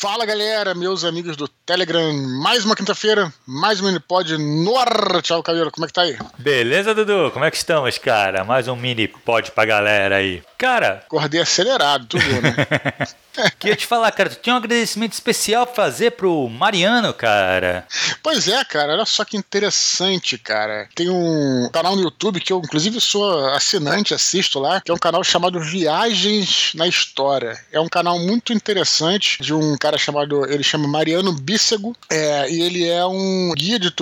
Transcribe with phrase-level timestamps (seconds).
[0.00, 2.10] Fala galera, meus amigos do Telegram,
[2.42, 5.20] mais uma quinta-feira, mais um Minipod no ar.
[5.20, 6.16] Tchau, Caveiro, como é que tá aí?
[6.38, 7.30] Beleza, Dudu?
[7.30, 8.42] Como é que estamos, cara?
[8.42, 10.42] Mais um Minipod pra galera aí.
[10.56, 11.02] Cara.
[11.06, 13.06] Acordei acelerado, tudo, né?
[13.58, 17.86] Queria te falar, cara, tu tinha um agradecimento especial pra fazer pro Mariano, cara.
[18.22, 20.88] Pois é, cara, olha só que interessante, cara.
[20.94, 24.98] Tem um canal no YouTube que eu, inclusive, sou assinante, assisto lá, que é um
[24.98, 27.58] canal chamado Viagens na História.
[27.72, 32.62] É um canal muito interessante de um cara chamado, ele chama Mariano Bícego, é, e
[32.62, 33.92] ele é um guia, de,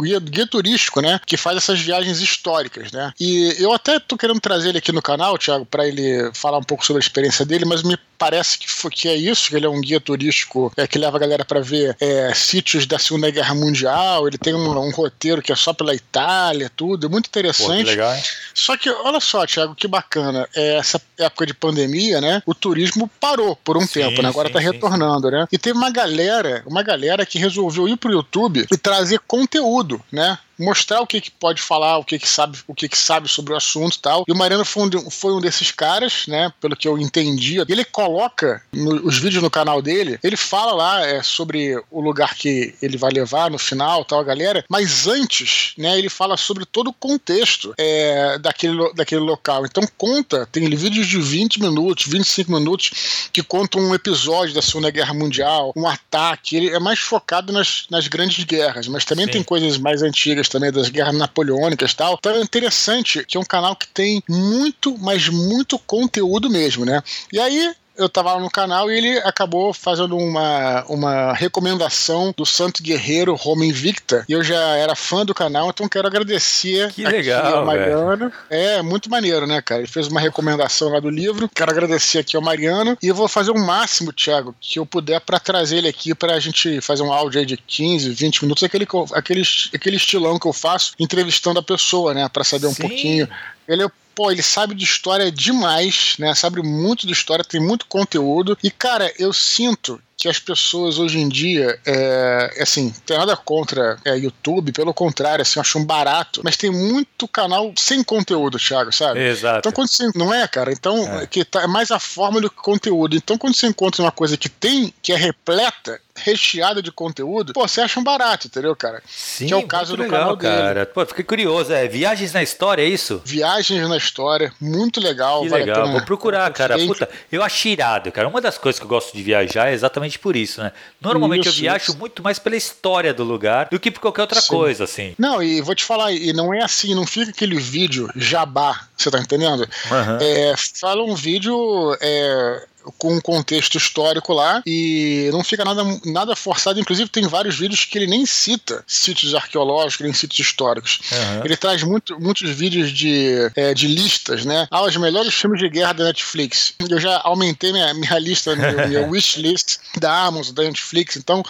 [0.00, 3.12] guia, guia turístico, né, que faz essas viagens históricas, né.
[3.20, 6.62] E eu até tô querendo trazer ele aqui no canal, Thiago, para ele falar um
[6.62, 9.64] pouco sobre a experiência dele, mas me parece que, foi, que é isso, que ele
[9.64, 13.30] é um guia turístico é, que leva a galera para ver é, sítios da Segunda
[13.30, 17.28] Guerra Mundial, ele tem um, um, roteiro que é só pela Itália, tudo, é muito
[17.28, 17.84] interessante.
[17.84, 18.16] Pô, legal,
[18.52, 23.08] Só que, olha só, Thiago, que bacana, é, essa época de pandemia, né, o turismo
[23.20, 25.34] parou por um sim, tempo, né, agora sim, tá retornando, sim.
[25.38, 30.00] Né, e teve uma galera, uma galera que resolveu ir pro YouTube e trazer conteúdo,
[30.10, 33.28] né, mostrar o que, que pode falar, o que, que sabe, o que, que sabe
[33.28, 34.24] sobre o assunto e tal.
[34.26, 36.52] E o Mariano foi um, foi um desses caras, né?
[36.60, 37.58] Pelo que eu entendi.
[37.68, 42.34] Ele coloca no, os vídeos no canal dele, ele fala lá é, sobre o lugar
[42.34, 44.64] que ele vai levar no final, tal, a galera.
[44.68, 49.64] Mas antes, né, ele fala sobre todo o contexto é, daquele, daquele local.
[49.64, 54.90] Então conta, tem vídeos de 20 minutos, 25 minutos, que contam um episódio da Segunda
[54.90, 56.56] Guerra Mundial, um ataque.
[56.56, 59.32] Ele é mais focado nas, nas grandes guerras, mas também Sim.
[59.32, 62.16] tem coisas mais antigas também das guerras napoleônicas e tal.
[62.18, 67.02] Então é interessante que é um canal que tem muito, mas muito conteúdo mesmo, né?
[67.32, 72.46] E aí eu tava lá no canal e ele acabou fazendo uma, uma recomendação do
[72.46, 74.24] Santo Guerreiro Roma Invicta.
[74.28, 78.32] E eu já era fã do canal, então quero agradecer que legal, ao Mariano.
[78.48, 79.80] É, muito maneiro, né, cara?
[79.80, 81.50] Ele fez uma recomendação lá do livro.
[81.52, 82.96] Quero agradecer aqui ao Mariano.
[83.02, 86.38] E eu vou fazer o máximo, Thiago, que eu puder para trazer ele aqui pra
[86.38, 89.42] gente fazer um áudio aí de 15, 20 minutos, aquele, aquele,
[89.74, 92.28] aquele estilão que eu faço, entrevistando a pessoa, né?
[92.28, 92.82] Pra saber um Sim.
[92.82, 93.28] pouquinho.
[93.66, 96.34] Ele é pô, ele sabe de história demais, né?
[96.34, 98.58] Sabe muito de história, tem muito conteúdo.
[98.64, 103.96] E, cara, eu sinto que as pessoas hoje em dia, é, assim, tem nada contra
[104.04, 108.58] é, YouTube, pelo contrário, assim, eu acho um barato, mas tem muito canal sem conteúdo,
[108.58, 109.20] Thiago, sabe?
[109.20, 109.60] Exato.
[109.60, 110.10] Então, quando você.
[110.16, 110.72] Não é, cara?
[110.72, 111.26] Então, é.
[111.28, 113.14] que tá, é mais a forma do que o conteúdo.
[113.14, 117.66] Então, quando você encontra uma coisa que tem, que é repleta, recheada de conteúdo, pô,
[117.66, 119.02] você acha um barato, entendeu, cara?
[119.06, 120.74] Sim, que é o caso do legal, canal cara.
[120.74, 120.86] dele.
[120.86, 123.22] Pô, fiquei curioso, é Viagens na História, é isso?
[123.24, 125.42] Viagens na História, muito legal.
[125.42, 126.78] Que vale legal, vou procurar, cara.
[126.78, 128.28] Puta, eu achei irado, cara.
[128.28, 130.72] Uma das coisas que eu gosto de viajar é exatamente por isso, né?
[131.00, 131.98] Normalmente isso, eu viajo isso.
[131.98, 134.48] muito mais pela história do lugar do que por qualquer outra Sim.
[134.48, 135.14] coisa, assim.
[135.18, 139.10] Não, e vou te falar, e não é assim, não fica aquele vídeo jabá, você
[139.10, 139.60] tá entendendo?
[139.60, 140.18] Uhum.
[140.20, 146.36] É, fala um vídeo é, com um contexto histórico lá e não fica nada, nada
[146.36, 146.80] forçado.
[146.80, 151.00] Inclusive, tem vários vídeos que ele nem cita sítios arqueológicos, nem sítios históricos.
[151.12, 151.44] Uhum.
[151.44, 154.66] Ele traz muito, muitos vídeos de, é, de listas, né?
[154.70, 156.74] Ah, os melhores filmes de guerra da Netflix.
[156.88, 161.16] Eu já aumentei minha, minha lista, minha, minha wishlist da Amazon, da Netflix.
[161.16, 161.42] Então,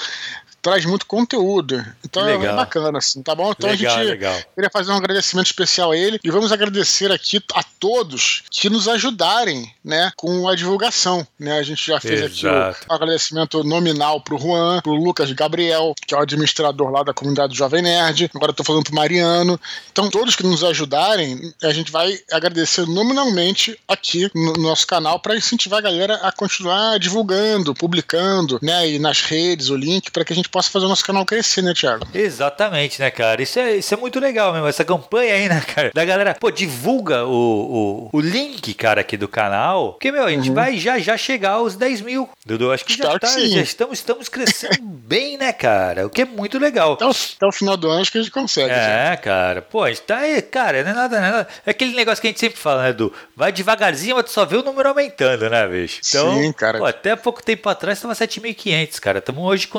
[0.63, 1.85] traz muito conteúdo.
[2.05, 2.55] Então é legal.
[2.55, 3.51] é bacana, assim, tá bom?
[3.51, 4.39] Então legal, a gente legal.
[4.55, 8.89] queria fazer um agradecimento especial a ele e vamos agradecer aqui a todos que nos
[8.89, 11.59] ajudarem, né, com a divulgação, né?
[11.59, 12.83] A gente já fez Exato.
[12.83, 17.15] aqui o, agradecimento nominal pro Juan, pro Lucas Gabriel, que é o administrador lá da
[17.15, 18.31] comunidade Jovem Nerd.
[18.35, 19.59] Agora eu tô falando pro Mariano.
[19.93, 25.37] Então todos que nos ajudarem, a gente vai agradecer nominalmente aqui no nosso canal para
[25.37, 30.33] incentivar a galera a continuar divulgando, publicando, né, e nas redes o link para que
[30.33, 32.07] a gente possa fazer o nosso canal crescer, né, Thiago?
[32.15, 33.43] Exatamente, né, cara?
[33.43, 35.91] Isso é, isso é muito legal mesmo, essa campanha aí, né, cara?
[35.95, 39.93] Da galera, pô, divulga o, o, o link, cara, aqui do canal.
[39.93, 40.55] Porque, meu, a gente uhum.
[40.55, 42.29] vai já já chegar aos 10 mil.
[42.45, 46.07] Dudu, acho que Espero já, tá, que já estamos, estamos crescendo bem, né, cara?
[46.07, 46.95] O que é muito legal.
[46.95, 48.71] Até o, até o final do ano acho que a gente consegue.
[48.71, 49.17] É, já.
[49.17, 49.63] cara.
[49.63, 51.49] Pô, a gente tá aí, cara, não é nada, não é nada.
[51.67, 53.13] É aquele negócio que a gente sempre fala, né, Edu?
[53.37, 56.01] Vai devagarzinho, mas tu só vê o número aumentando, né, bicho?
[56.07, 56.79] Então, Sim, cara.
[56.79, 59.19] Pô, até pouco tempo atrás tava 7.500, cara.
[59.19, 59.79] Estamos hoje com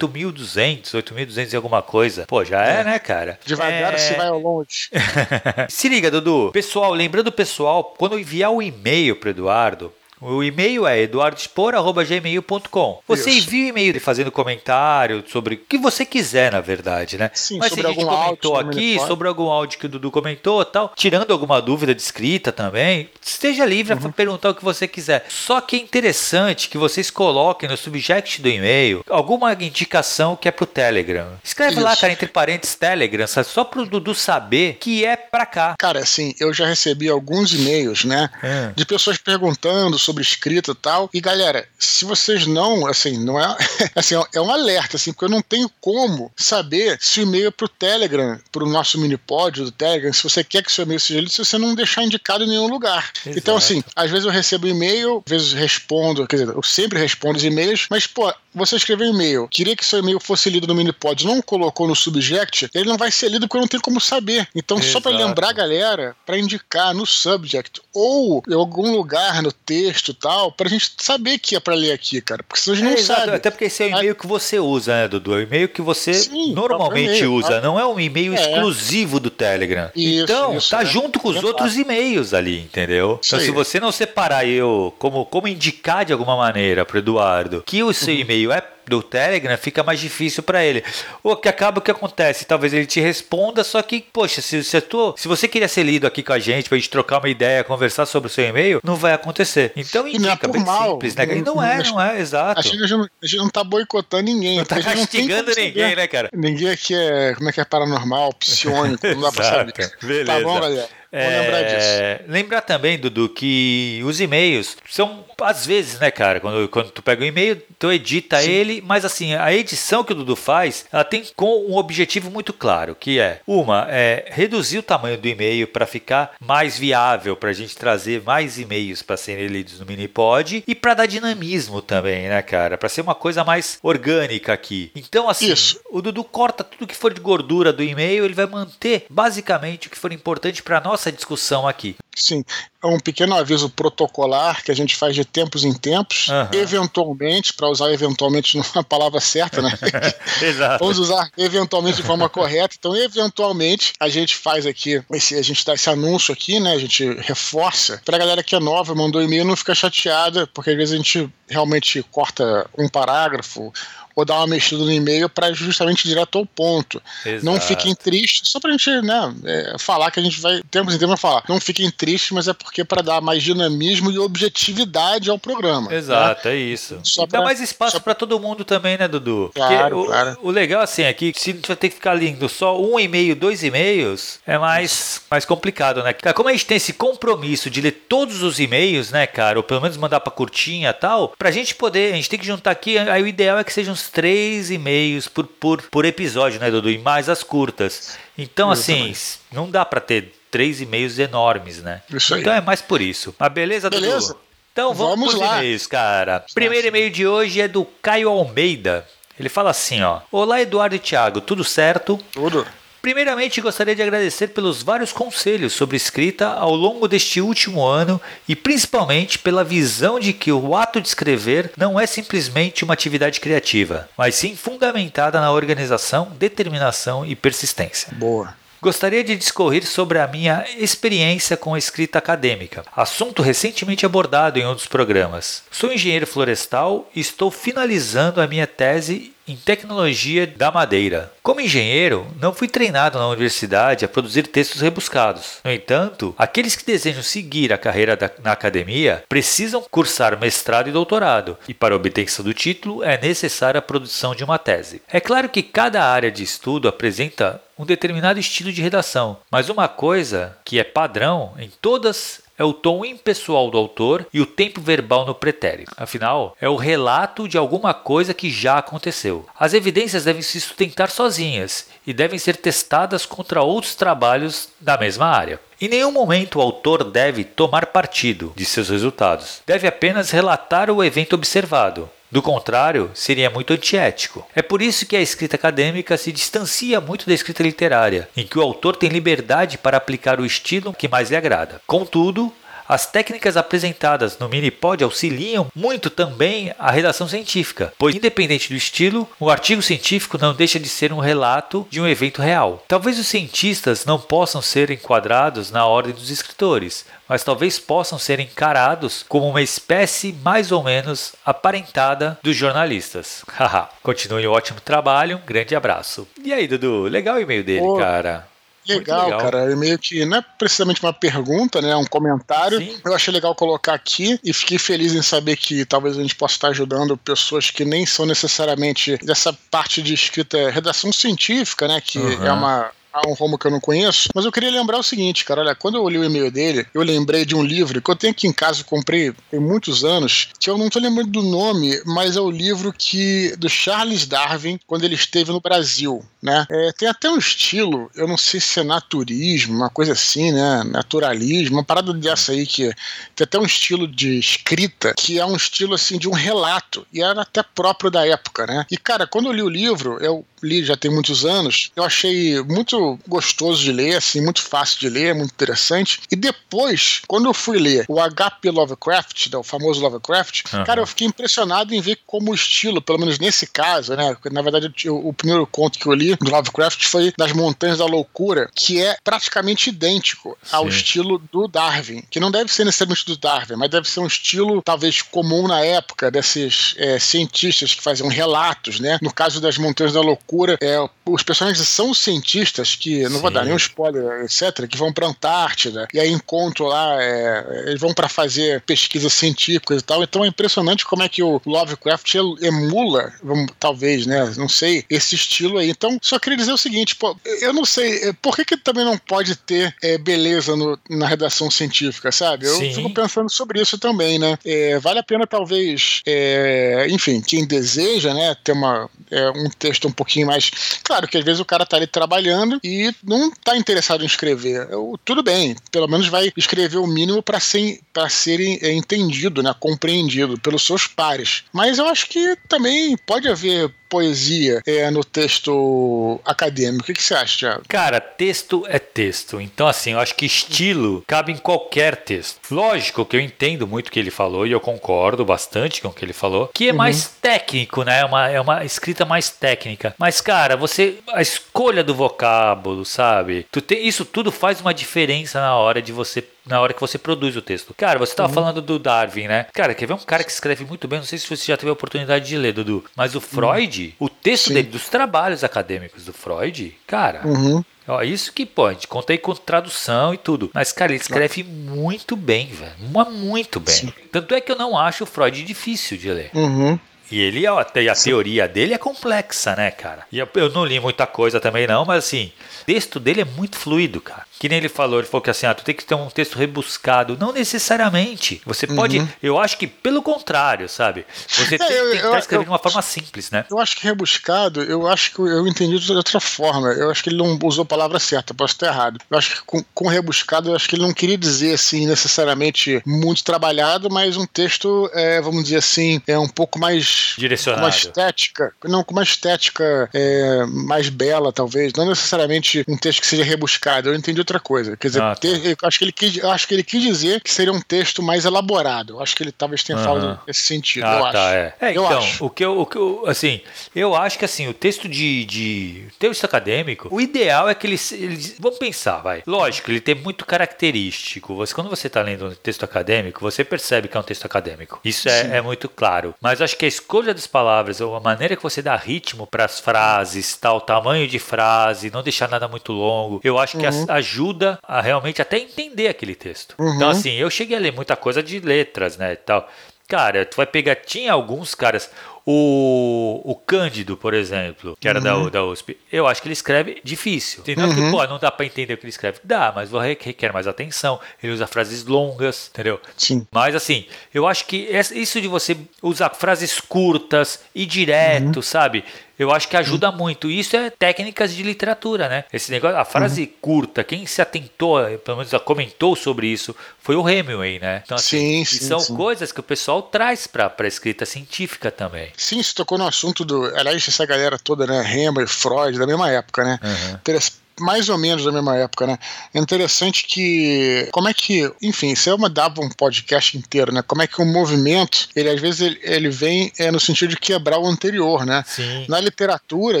[0.12, 2.26] 8.200, 8.200 e alguma coisa.
[2.26, 3.38] Pô, já é, é né, cara?
[3.44, 3.98] Devagar é...
[3.98, 4.90] se vai ao longe.
[5.68, 6.50] se liga, Dudu.
[6.52, 9.92] Pessoal, lembrando o pessoal, quando enviar o e-mail pro Eduardo,
[10.22, 13.02] o e-mail é eduardospor.gmail.com.
[13.08, 13.48] Você Isso.
[13.48, 17.30] envia o e-mail fazendo comentário sobre o que você quiser, na verdade, né?
[17.34, 20.92] Sim, Mas sobre a gente comentou aqui, sobre algum áudio que o Dudu comentou tal,
[20.94, 24.00] tirando alguma dúvida de escrita também, esteja livre uhum.
[24.00, 25.26] para perguntar o que você quiser.
[25.28, 30.50] Só que é interessante que vocês coloquem no subject do e-mail alguma indicação que é
[30.50, 31.28] pro Telegram.
[31.42, 31.82] Escreve Isso.
[31.82, 35.74] lá, cara, entre parênteses Telegram, só pro Dudu saber que é pra cá.
[35.78, 38.72] Cara, assim, eu já recebi alguns e-mails, né, é.
[38.74, 41.10] de pessoas perguntando sobre sobre escrita e tal.
[41.12, 43.56] E galera, se vocês não, assim, não é.
[43.96, 47.50] assim, é um alerta, assim, porque eu não tenho como saber se o e-mail é
[47.50, 51.20] pro Telegram, pro nosso mini pod do Telegram, se você quer que seu e-mail seja
[51.20, 53.10] lido, se você não deixar indicado em nenhum lugar.
[53.24, 53.38] Exato.
[53.38, 57.38] Então, assim, às vezes eu recebo e-mail, às vezes respondo, quer dizer, eu sempre respondo
[57.38, 60.74] os e-mails, mas, pô, você escreveu um e-mail, queria que seu e-mail fosse lido no
[60.74, 64.00] Minipod, não colocou no subject, ele não vai ser lido porque eu não tenho como
[64.00, 64.46] saber.
[64.54, 64.92] Então, Exato.
[64.92, 70.01] só para lembrar a galera, para indicar no subject ou em algum lugar no texto
[70.10, 72.42] e tal, pra gente saber que é para ler aqui, cara.
[72.42, 73.20] Porque senão a gente é, não exato.
[73.20, 73.36] sabe.
[73.36, 75.34] Até porque esse é o e-mail que você usa, né, Dudu?
[75.34, 78.40] É o e-mail que você Sim, normalmente usa, não é um e-mail é.
[78.40, 79.90] exclusivo do Telegram.
[79.94, 80.86] Isso, então, isso, tá né?
[80.86, 83.20] junto com os outros e-mails ali, entendeu?
[83.24, 87.82] Então, se você não separar eu como, como indicar de alguma maneira pro Eduardo que
[87.82, 88.20] o seu uhum.
[88.20, 90.84] e-mail é do Telegram, fica mais difícil para ele.
[91.22, 94.80] O que acaba o que acontece, talvez ele te responda, só que, poxa, se, se,
[94.80, 97.64] tô, se você queria ser lido aqui com a gente, pra gente trocar uma ideia,
[97.64, 99.72] conversar sobre o seu e-mail, não vai acontecer.
[99.76, 100.90] Então indica, não é bem mal.
[100.92, 101.24] simples, né?
[101.24, 102.60] E não é, não é, exato.
[102.60, 104.58] A gente, não, a gente não tá boicotando ninguém.
[104.58, 106.28] Não tá castigando não ninguém, né, cara?
[106.32, 109.92] Ninguém aqui é, como é que é paranormal, psionico, não dá pra saber.
[110.02, 110.24] Beleza.
[110.26, 111.01] Tá bom, galera?
[111.12, 112.32] É, lembrar disso.
[112.32, 117.20] Lembrar também, Dudu, que os e-mails são, às vezes, né, cara, quando, quando tu pega
[117.20, 118.50] o um e-mail, tu edita Sim.
[118.50, 122.54] ele, mas assim, a edição que o Dudu faz, ela tem com um objetivo muito
[122.54, 127.50] claro, que é, uma, é reduzir o tamanho do e-mail para ficar mais viável, para
[127.50, 132.28] a gente trazer mais e-mails para serem lidos no Minipod e para dar dinamismo também,
[132.28, 134.90] né, cara, para ser uma coisa mais orgânica aqui.
[134.94, 135.78] Então, assim, Isso.
[135.90, 139.90] o Dudu corta tudo que for de gordura do e-mail, ele vai manter basicamente o
[139.90, 141.96] que for importante para nós nossa discussão aqui.
[142.14, 142.44] Sim,
[142.82, 146.58] é um pequeno aviso protocolar que a gente faz de tempos em tempos, uhum.
[146.58, 149.72] eventualmente, para usar eventualmente numa palavra certa, né?
[150.40, 150.84] Exato.
[150.84, 152.76] Vamos usar eventualmente de forma correta.
[152.78, 156.74] Então, eventualmente, a gente faz aqui, esse, a gente dá esse anúncio aqui, né?
[156.74, 158.00] A gente reforça.
[158.04, 160.96] Para a galera que é nova, mandou e-mail, não fica chateada, porque às vezes a
[160.98, 163.72] gente realmente corta um parágrafo
[164.14, 167.02] ou dar uma mexida no e-mail para justamente direto ao ponto.
[167.24, 167.44] Exato.
[167.44, 170.94] Não fiquem tristes, só para a gente né, é, falar que a gente vai, tempos
[170.94, 171.44] em tempos, falar.
[171.48, 175.90] Não fiquem tristes, mas é porque para dar mais dinamismo e objetividade ao programa.
[175.90, 175.96] Né?
[175.96, 176.54] Exato, né?
[176.54, 176.98] é isso.
[177.02, 179.50] Só pra, Dá mais espaço para todo mundo também, né, Dudu?
[179.54, 180.38] Claro, o, claro.
[180.42, 182.98] o legal assim é que se a gente vai ter que ficar lendo só um
[182.98, 186.12] e-mail, dois e-mails, é mais, mais complicado, né?
[186.34, 189.80] Como a gente tem esse compromisso de ler todos os e-mails, né, cara, ou pelo
[189.80, 192.98] menos mandar para curtinha e tal, pra gente poder, a gente tem que juntar aqui,
[192.98, 196.90] aí o ideal é que sejam uns três e-mails por, por, por episódio, né, Dudu?
[196.90, 198.18] E mais as curtas.
[198.36, 199.14] Então, assim,
[199.52, 202.02] não dá para ter três e-mails enormes, né?
[202.10, 202.40] Isso aí.
[202.40, 203.34] Então é mais por isso.
[203.38, 204.28] Mas beleza, beleza.
[204.28, 204.40] Dudu?
[204.72, 205.58] Então vamos, vamos lá.
[205.58, 206.44] e-mails, cara.
[206.54, 209.06] Primeiro e-mail de hoje é do Caio Almeida.
[209.38, 210.20] Ele fala assim, ó.
[210.30, 212.18] Olá, Eduardo e Thiago, tudo certo?
[212.32, 212.66] Tudo.
[213.02, 218.54] Primeiramente, gostaria de agradecer pelos vários conselhos sobre escrita ao longo deste último ano e
[218.54, 224.08] principalmente pela visão de que o ato de escrever não é simplesmente uma atividade criativa,
[224.16, 228.12] mas sim fundamentada na organização, determinação e persistência.
[228.12, 228.54] Boa.
[228.80, 234.66] Gostaria de discorrer sobre a minha experiência com a escrita acadêmica, assunto recentemente abordado em
[234.66, 235.62] um dos programas.
[235.70, 241.32] Sou engenheiro florestal e estou finalizando a minha tese em tecnologia da madeira.
[241.42, 245.58] Como engenheiro, não fui treinado na universidade a produzir textos rebuscados.
[245.64, 250.92] No entanto, aqueles que desejam seguir a carreira da, na academia precisam cursar mestrado e
[250.92, 255.02] doutorado, e para a obtenção do título é necessária a produção de uma tese.
[255.08, 259.88] É claro que cada área de estudo apresenta um determinado estilo de redação, mas uma
[259.88, 264.80] coisa que é padrão em todas é o tom impessoal do autor e o tempo
[264.80, 265.92] verbal no pretérito.
[265.96, 269.46] Afinal, é o relato de alguma coisa que já aconteceu.
[269.58, 275.26] As evidências devem se sustentar sozinhas e devem ser testadas contra outros trabalhos da mesma
[275.26, 275.60] área.
[275.80, 279.62] Em nenhum momento o autor deve tomar partido de seus resultados.
[279.66, 284.46] Deve apenas relatar o evento observado, do contrário, seria muito antiético.
[284.56, 288.58] É por isso que a escrita acadêmica se distancia muito da escrita literária, em que
[288.58, 291.82] o autor tem liberdade para aplicar o estilo que mais lhe agrada.
[291.86, 292.50] Contudo,
[292.88, 299.28] as técnicas apresentadas no Minipod auxiliam muito também a redação científica, pois, independente do estilo,
[299.38, 302.84] o artigo científico não deixa de ser um relato de um evento real.
[302.88, 308.40] Talvez os cientistas não possam ser enquadrados na ordem dos escritores, mas talvez possam ser
[308.40, 313.42] encarados como uma espécie mais ou menos aparentada dos jornalistas.
[313.56, 313.88] Haha.
[314.02, 316.28] Continue o ótimo trabalho, um grande abraço.
[316.42, 318.51] E aí, Dudu, legal o e-mail dele, cara.
[318.86, 319.72] Legal, legal, cara.
[319.72, 321.90] É meio que não é precisamente uma pergunta, né?
[321.90, 322.78] É um comentário.
[322.78, 322.98] Sim.
[323.04, 326.54] Eu achei legal colocar aqui e fiquei feliz em saber que talvez a gente possa
[326.54, 332.00] estar ajudando pessoas que nem são necessariamente dessa parte de escrita, redação científica, né?
[332.00, 332.46] Que uhum.
[332.46, 335.44] é uma a um Romo que eu não conheço, mas eu queria lembrar o seguinte,
[335.44, 338.16] cara, olha, quando eu olhei o e-mail dele, eu lembrei de um livro que eu
[338.16, 342.00] tenho aqui em casa, comprei tem muitos anos, que eu não tô lembrando do nome,
[342.06, 346.66] mas é o livro que do Charles Darwin, quando ele esteve no Brasil, né?
[346.70, 350.82] É, tem até um estilo, eu não sei se é naturismo, uma coisa assim, né?
[350.84, 352.92] Naturalismo, uma parada dessa aí que
[353.36, 357.22] tem até um estilo de escrita que é um estilo assim de um relato e
[357.22, 358.86] era até próprio da época, né?
[358.90, 362.62] E cara, quando eu li o livro, eu li já tem muitos anos, eu achei
[362.62, 366.20] muito gostoso de ler, assim, muito fácil de ler, muito interessante.
[366.30, 370.84] E depois, quando eu fui ler o HP Lovecraft, né, o famoso Lovecraft, uhum.
[370.84, 374.36] cara, eu fiquei impressionado em ver como o estilo, pelo menos nesse caso, né?
[374.50, 378.06] Na verdade, eu, o primeiro conto que eu li do Lovecraft foi Das Montanhas da
[378.06, 380.76] Loucura, que é praticamente idêntico Sim.
[380.76, 384.26] ao estilo do Darwin, que não deve ser necessariamente do Darwin, mas deve ser um
[384.26, 389.18] estilo talvez comum na época desses é, cientistas que faziam relatos, né?
[389.20, 390.76] No caso das Montanhas da Loucura procura.
[390.80, 393.40] É, os personagens são cientistas que, não Sim.
[393.40, 398.00] vou dar nenhum spoiler, etc., que vão pra Antártida e aí encontram lá, é, eles
[398.00, 400.22] vão para fazer pesquisas científicas e tal.
[400.22, 403.32] Então é impressionante como é que o Lovecraft emula,
[403.80, 404.52] talvez, né?
[404.56, 405.88] Não sei, esse estilo aí.
[405.88, 409.04] Então, só queria dizer o seguinte, pô, eu não sei, é, por que, que também
[409.04, 412.66] não pode ter é, beleza no, na redação científica, sabe?
[412.66, 412.92] Eu Sim.
[412.94, 414.58] fico pensando sobre isso também, né?
[414.64, 420.08] É, vale a pena, talvez, é, enfim, quem deseja, né, ter uma, é, um texto
[420.08, 420.70] um pouquinho mais.
[421.02, 424.88] Claro que às vezes o cara tá ali trabalhando e não tá interessado em escrever.
[424.90, 429.74] Eu, tudo bem, pelo menos vai escrever o mínimo para ser, ser é, entendido, né,
[429.78, 431.64] compreendido pelos seus pares.
[431.72, 437.04] Mas eu acho que também pode haver poesia é, no texto acadêmico.
[437.04, 437.82] O que, que você acha, Thiago?
[437.88, 439.58] Cara, texto é texto.
[439.58, 442.60] Então, assim, eu acho que estilo cabe em qualquer texto.
[442.70, 446.12] Lógico que eu entendo muito o que ele falou e eu concordo bastante com o
[446.12, 446.98] que ele falou, que é uhum.
[446.98, 448.20] mais técnico, né?
[448.20, 450.14] É uma, é uma escrita mais técnica.
[450.18, 451.14] Mas, cara, você.
[451.32, 453.66] A escolha do vocábulo, sabe?
[453.72, 457.56] Tu isso tudo faz uma diferença na hora de você na hora que você produz
[457.56, 457.94] o texto.
[457.94, 458.54] Cara, você estava uhum.
[458.54, 459.66] falando do Darwin, né?
[459.72, 461.18] Cara, quer ver um cara que escreve muito bem?
[461.18, 463.42] Não sei se você já teve a oportunidade de ler, Dudu, mas o uhum.
[463.42, 464.26] Freud, uhum.
[464.26, 464.74] o texto Sim.
[464.74, 467.42] dele, dos trabalhos acadêmicos do Freud, cara.
[467.44, 467.84] Uhum.
[468.06, 470.70] Ó, isso que pode, contei com tradução e tudo.
[470.74, 472.92] Mas, cara, ele escreve muito bem, velho.
[473.30, 473.94] Muito bem.
[473.94, 474.12] Sim.
[474.30, 476.50] Tanto é que eu não acho o Freud difícil de ler.
[476.52, 476.98] Uhum.
[477.30, 480.26] E ele, ó, a teoria dele é complexa, né, cara?
[480.30, 482.52] E eu, eu não li muita coisa também, não, mas assim,
[482.82, 484.44] o texto dele é muito fluido, cara.
[484.62, 486.56] Que nem ele falou, ele falou que assim, ah, tu tem que ter um texto
[486.56, 487.36] rebuscado.
[487.36, 488.62] Não necessariamente.
[488.64, 489.18] Você pode.
[489.18, 489.28] Uhum.
[489.42, 491.26] Eu acho que pelo contrário, sabe?
[491.48, 493.64] Você é, tem que tentar escrever de uma forma simples, né?
[493.68, 496.92] Eu acho que rebuscado, eu acho que eu entendi de outra forma.
[496.92, 499.18] Eu acho que ele não usou a palavra certa, posso estar errado.
[499.28, 503.02] Eu acho que com, com rebuscado, eu acho que ele não queria dizer assim, necessariamente
[503.04, 507.34] muito trabalhado, mas um texto, é, vamos dizer assim, é um pouco mais.
[507.36, 507.82] Direcionado.
[507.82, 508.72] Com uma estética.
[508.84, 511.92] Não, com uma estética é, mais bela, talvez.
[511.94, 514.08] Não necessariamente um texto que seja rebuscado.
[514.08, 514.96] Eu entendi outra outra coisa.
[514.96, 515.40] Quer dizer, ah, tá.
[515.40, 518.44] ter, acho, que ele quis, acho que ele quis dizer que seria um texto mais
[518.44, 519.20] elaborado.
[519.20, 520.04] Acho que ele talvez tenha uhum.
[520.04, 521.06] falado nesse sentido.
[521.06, 521.38] Ah, eu tá, acho.
[521.38, 521.74] É.
[521.80, 522.44] é eu então, acho.
[522.44, 523.60] o que eu, o que eu, assim,
[523.94, 527.98] eu acho que assim, o texto de, de texto acadêmico, o ideal é que ele,
[528.12, 529.42] ele vamos pensar, vai.
[529.46, 531.54] Lógico, ele tem muito característico.
[531.54, 535.00] Você, quando você está lendo um texto acadêmico, você percebe que é um texto acadêmico.
[535.04, 536.34] Isso é, é, muito claro.
[536.40, 539.64] Mas acho que a escolha das palavras, ou a maneira que você dá ritmo para
[539.64, 544.06] as frases, tal, tamanho de frase, não deixar nada muito longo, eu acho que uhum.
[544.08, 546.74] ajuda ajuda a realmente até entender aquele texto.
[546.78, 546.96] Uhum.
[546.96, 549.68] Então, assim, eu cheguei a ler muita coisa de letras, né, e tal.
[550.08, 552.10] Cara, tu vai pegar, tinha alguns caras,
[552.44, 555.44] o, o Cândido, por exemplo, que era uhum.
[555.44, 557.60] da, da USP, eu acho que ele escreve difícil.
[557.60, 557.86] Entendeu?
[557.86, 557.94] Uhum.
[557.94, 559.38] Que, pô, não dá pra entender o que ele escreve.
[559.42, 561.18] Dá, mas requer mais atenção.
[561.42, 563.00] Ele usa frases longas, entendeu?
[563.16, 563.46] Sim.
[563.50, 568.62] Mas assim, eu acho que isso de você usar frases curtas e direto, uhum.
[568.62, 569.04] sabe?
[569.42, 570.16] Eu acho que ajuda uhum.
[570.16, 570.50] muito.
[570.50, 572.44] Isso é técnicas de literatura, né?
[572.52, 573.48] Esse negócio, a frase uhum.
[573.60, 578.02] curta, quem se atentou, pelo menos comentou sobre isso, foi o Hemingway, né?
[578.04, 579.14] Então, assim, sim, sim, são sim.
[579.14, 582.30] coisas que o pessoal traz para a escrita científica também.
[582.36, 583.64] Sim, você tocou no assunto do.
[583.76, 585.02] Aliás, essa galera toda, né?
[585.12, 586.78] Hemingway, Freud, da mesma época, né?
[586.82, 589.18] Uhum mais ou menos da mesma época, né?
[589.52, 594.02] É interessante que como é que, enfim, isso é uma dava um podcast inteiro, né?
[594.02, 597.36] Como é que o movimento, ele às vezes ele, ele vem é, no sentido de
[597.36, 598.64] quebrar o anterior, né?
[598.66, 599.04] Sim.
[599.08, 600.00] Na literatura,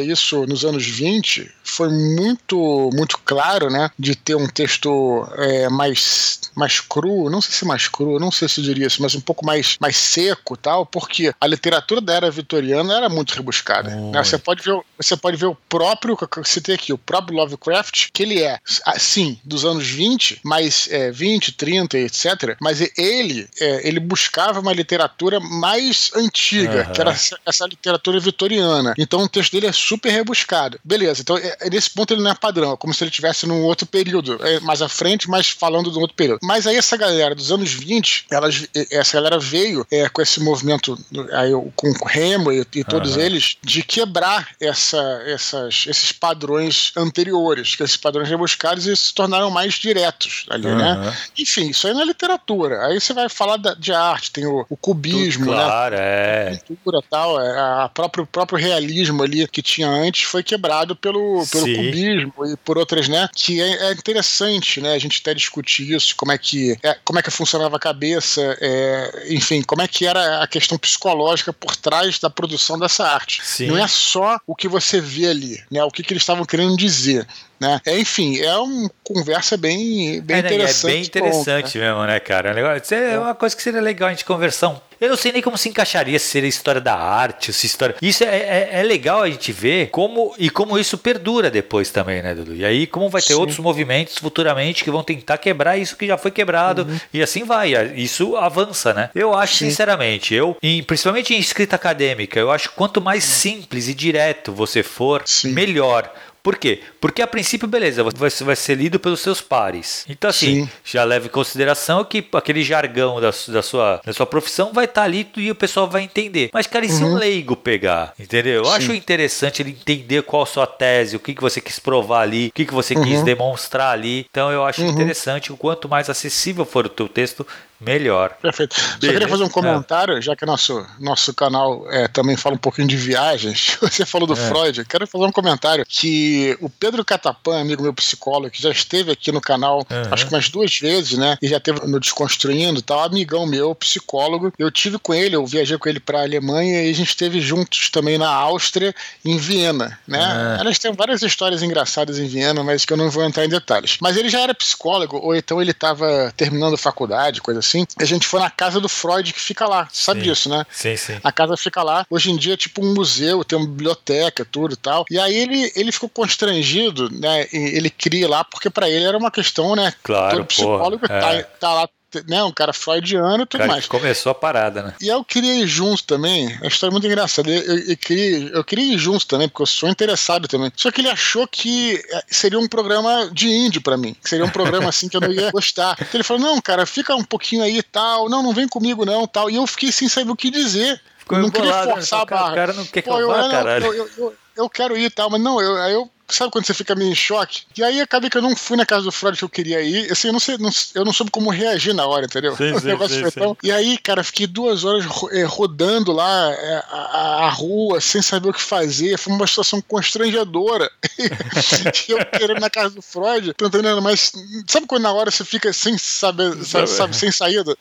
[0.00, 3.90] isso nos anos 20 foi muito muito claro, né?
[3.98, 8.48] De ter um texto é, mais mais cru, não sei se mais cru, não sei
[8.48, 12.14] se eu diria isso, mas um pouco mais mais seco, tal, porque a literatura da
[12.14, 13.94] era vitoriana era muito rebuscada.
[13.94, 14.22] Né?
[14.22, 18.10] Você pode ver você pode ver o próprio que eu citei aqui, o próprio Lovecraft
[18.12, 18.58] que ele é,
[18.98, 22.56] sim, dos anos 20, mas é, 20, 30, etc.
[22.60, 26.92] Mas ele, é, ele buscava uma literatura mais antiga, uhum.
[26.92, 28.94] que era essa, essa, literatura vitoriana.
[28.98, 30.78] Então o texto dele é super rebuscado.
[30.84, 33.62] Beleza, então é, nesse ponto ele não é padrão, é como se ele estivesse num
[33.62, 36.40] outro período, é, mais à frente, mas falando de um outro período.
[36.42, 40.98] Mas aí essa galera dos anos 20, elas, essa galera veio é, com esse movimento,
[41.32, 43.22] aí, com o Remo e, e todos uhum.
[43.22, 49.50] eles, de quebrar essa, essas, esses padrões anteriores, que esses padrões rebuscados e se tornaram
[49.50, 50.76] mais diretos ali, uhum.
[50.76, 51.16] né?
[51.38, 52.86] Enfim, isso aí não é literatura.
[52.86, 55.64] Aí você vai falar da, de arte, tem o, o cubismo, Tudo, né?
[55.64, 56.02] claro, né?
[56.02, 56.54] É.
[56.54, 61.41] A pintura tal, é, a próprio, próprio realismo ali que tinha antes foi quebrado pelo,
[61.46, 63.28] pelo cubismo e por outras, né?
[63.34, 64.94] Que é, é, interessante, né?
[64.94, 68.56] A gente até discutir isso, como é que, é, como é que funcionava a cabeça,
[68.60, 73.40] é, enfim, como é que era a questão psicológica por trás da produção dessa arte.
[73.44, 73.66] Sim.
[73.66, 75.82] Não é só o que você vê ali, né?
[75.84, 77.26] O que, que eles estavam querendo dizer.
[77.62, 77.80] Né?
[77.86, 80.90] É, enfim, é uma conversa bem, bem é, né, interessante.
[80.90, 81.86] É bem interessante né?
[81.86, 82.76] mesmo, né, cara?
[82.76, 85.32] Isso é, é uma coisa que seria legal a gente conversar um eu não sei
[85.32, 87.96] nem como se encaixaria se seria história da arte, se história.
[88.00, 92.22] Isso é, é, é, legal a gente ver como e como isso perdura depois também,
[92.22, 92.54] né, Dudu?
[92.54, 93.40] E aí, como vai ter Sim.
[93.40, 97.00] outros movimentos futuramente que vão tentar quebrar isso que já foi quebrado uhum.
[97.12, 97.72] e assim vai.
[97.96, 99.10] Isso avança, né?
[99.12, 99.70] Eu acho, Sim.
[99.70, 104.52] sinceramente, eu, em, principalmente em escrita acadêmica, eu acho que quanto mais simples e direto
[104.52, 105.50] você for, Sim.
[105.50, 106.12] melhor.
[106.42, 106.80] Por quê?
[107.00, 110.04] Porque a princípio, beleza, você vai ser lido pelos seus pares.
[110.08, 110.70] Então, assim, Sim.
[110.84, 115.02] já leve em consideração que aquele jargão da, da, sua, da sua profissão vai estar
[115.02, 116.50] tá ali e o pessoal vai entender.
[116.52, 117.12] Mas, cara, e se uhum.
[117.12, 118.12] um leigo pegar?
[118.18, 118.54] Entendeu?
[118.54, 118.72] Eu Sim.
[118.72, 122.48] acho interessante ele entender qual a sua tese, o que, que você quis provar ali,
[122.48, 123.04] o que, que você uhum.
[123.04, 124.26] quis demonstrar ali.
[124.28, 124.90] Então, eu acho uhum.
[124.90, 127.46] interessante, o quanto mais acessível for o teu texto,
[127.84, 128.36] melhor.
[128.40, 128.76] Perfeito.
[128.76, 128.98] Beleza.
[129.00, 132.88] Só queria fazer um comentário, já que nosso, nosso canal é, também fala um pouquinho
[132.88, 133.76] de viagens.
[133.82, 134.36] Você falou do é.
[134.36, 134.84] Freud.
[134.84, 139.32] Quero fazer um comentário que o Pedro Catapan, amigo meu psicólogo, que já esteve aqui
[139.32, 140.12] no canal, uhum.
[140.12, 141.36] acho que umas duas vezes, né?
[141.42, 144.52] E já teve no Desconstruindo e tal, amigão meu, psicólogo.
[144.58, 147.40] Eu tive com ele, eu viajei com ele para a Alemanha e a gente esteve
[147.40, 150.20] juntos também na Áustria, em Viena, né?
[150.20, 150.60] Uhum.
[150.60, 153.98] Elas têm várias histórias engraçadas em Viena, mas que eu não vou entrar em detalhes.
[154.00, 158.04] Mas ele já era psicólogo, ou então ele estava terminando faculdade, coisa assim assim, a
[158.04, 159.88] gente foi na casa do Freud que fica lá.
[159.92, 160.26] Sabe sim.
[160.26, 160.64] disso, né?
[160.70, 161.18] Sim, sim.
[161.24, 162.06] A casa fica lá.
[162.10, 165.04] Hoje em dia é tipo um museu, tem uma biblioteca, tudo e tal.
[165.10, 167.48] E aí ele, ele ficou constrangido, né?
[167.52, 169.92] Ele cria lá, porque para ele era uma questão, né?
[170.02, 171.42] Claro, Todo psicólogo porra, tá, é.
[171.42, 171.88] tá lá
[172.26, 173.86] né, um cara freudiano e tudo cara mais.
[173.86, 174.94] começou a parada, né?
[175.00, 176.46] E eu queria ir junto também.
[176.62, 177.50] A história é muito engraçada.
[177.50, 180.72] Eu, eu, queria, eu queria ir junto também, porque eu sou interessado também.
[180.76, 184.14] Só que ele achou que é, seria um programa de índio para mim.
[184.22, 185.96] Que seria um programa assim que eu não ia gostar.
[186.00, 188.28] Então ele falou: não, cara, fica um pouquinho aí e tal.
[188.28, 189.50] Não, não vem comigo não tal.
[189.50, 191.00] E eu fiquei sem saber o que dizer.
[191.18, 191.92] Ficou não queria né?
[191.92, 192.52] forçar a barra.
[192.52, 193.86] O cara não quer Pô, eu, caralho.
[193.86, 196.74] Eu, eu, eu, quero ir e tal, mas não, eu, aí eu sabe quando você
[196.74, 197.62] fica meio em choque?
[197.76, 200.10] E aí acabei que eu não fui na casa do Freud que eu queria ir.
[200.10, 202.56] Assim, eu não sei, não, eu não soube como reagir na hora, entendeu?
[202.56, 203.56] Sim, sim, o negócio sim, foi tão...
[203.62, 208.22] E aí, cara, fiquei duas horas eh, rodando lá eh, a, a, a, rua sem
[208.22, 209.18] saber o que fazer.
[209.18, 210.90] Foi uma situação constrangedora.
[212.08, 214.32] eu querendo na casa do Freud, tentando, mas
[214.66, 217.76] sabe quando na hora você fica sem saber, sabe, sabe sem saída?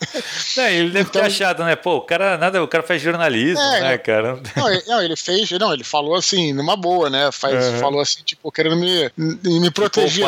[0.57, 1.75] Ele deve então, ter achado, né?
[1.75, 4.39] Pô, o cara, nada, o cara faz jornalismo, é, né, cara?
[4.55, 7.31] Não, ele, não, ele fez, não, ele falou assim, numa boa, né?
[7.31, 7.79] Faz, uhum.
[7.79, 9.11] Falou assim, tipo, tipo, querendo me,
[9.59, 10.27] me proteger,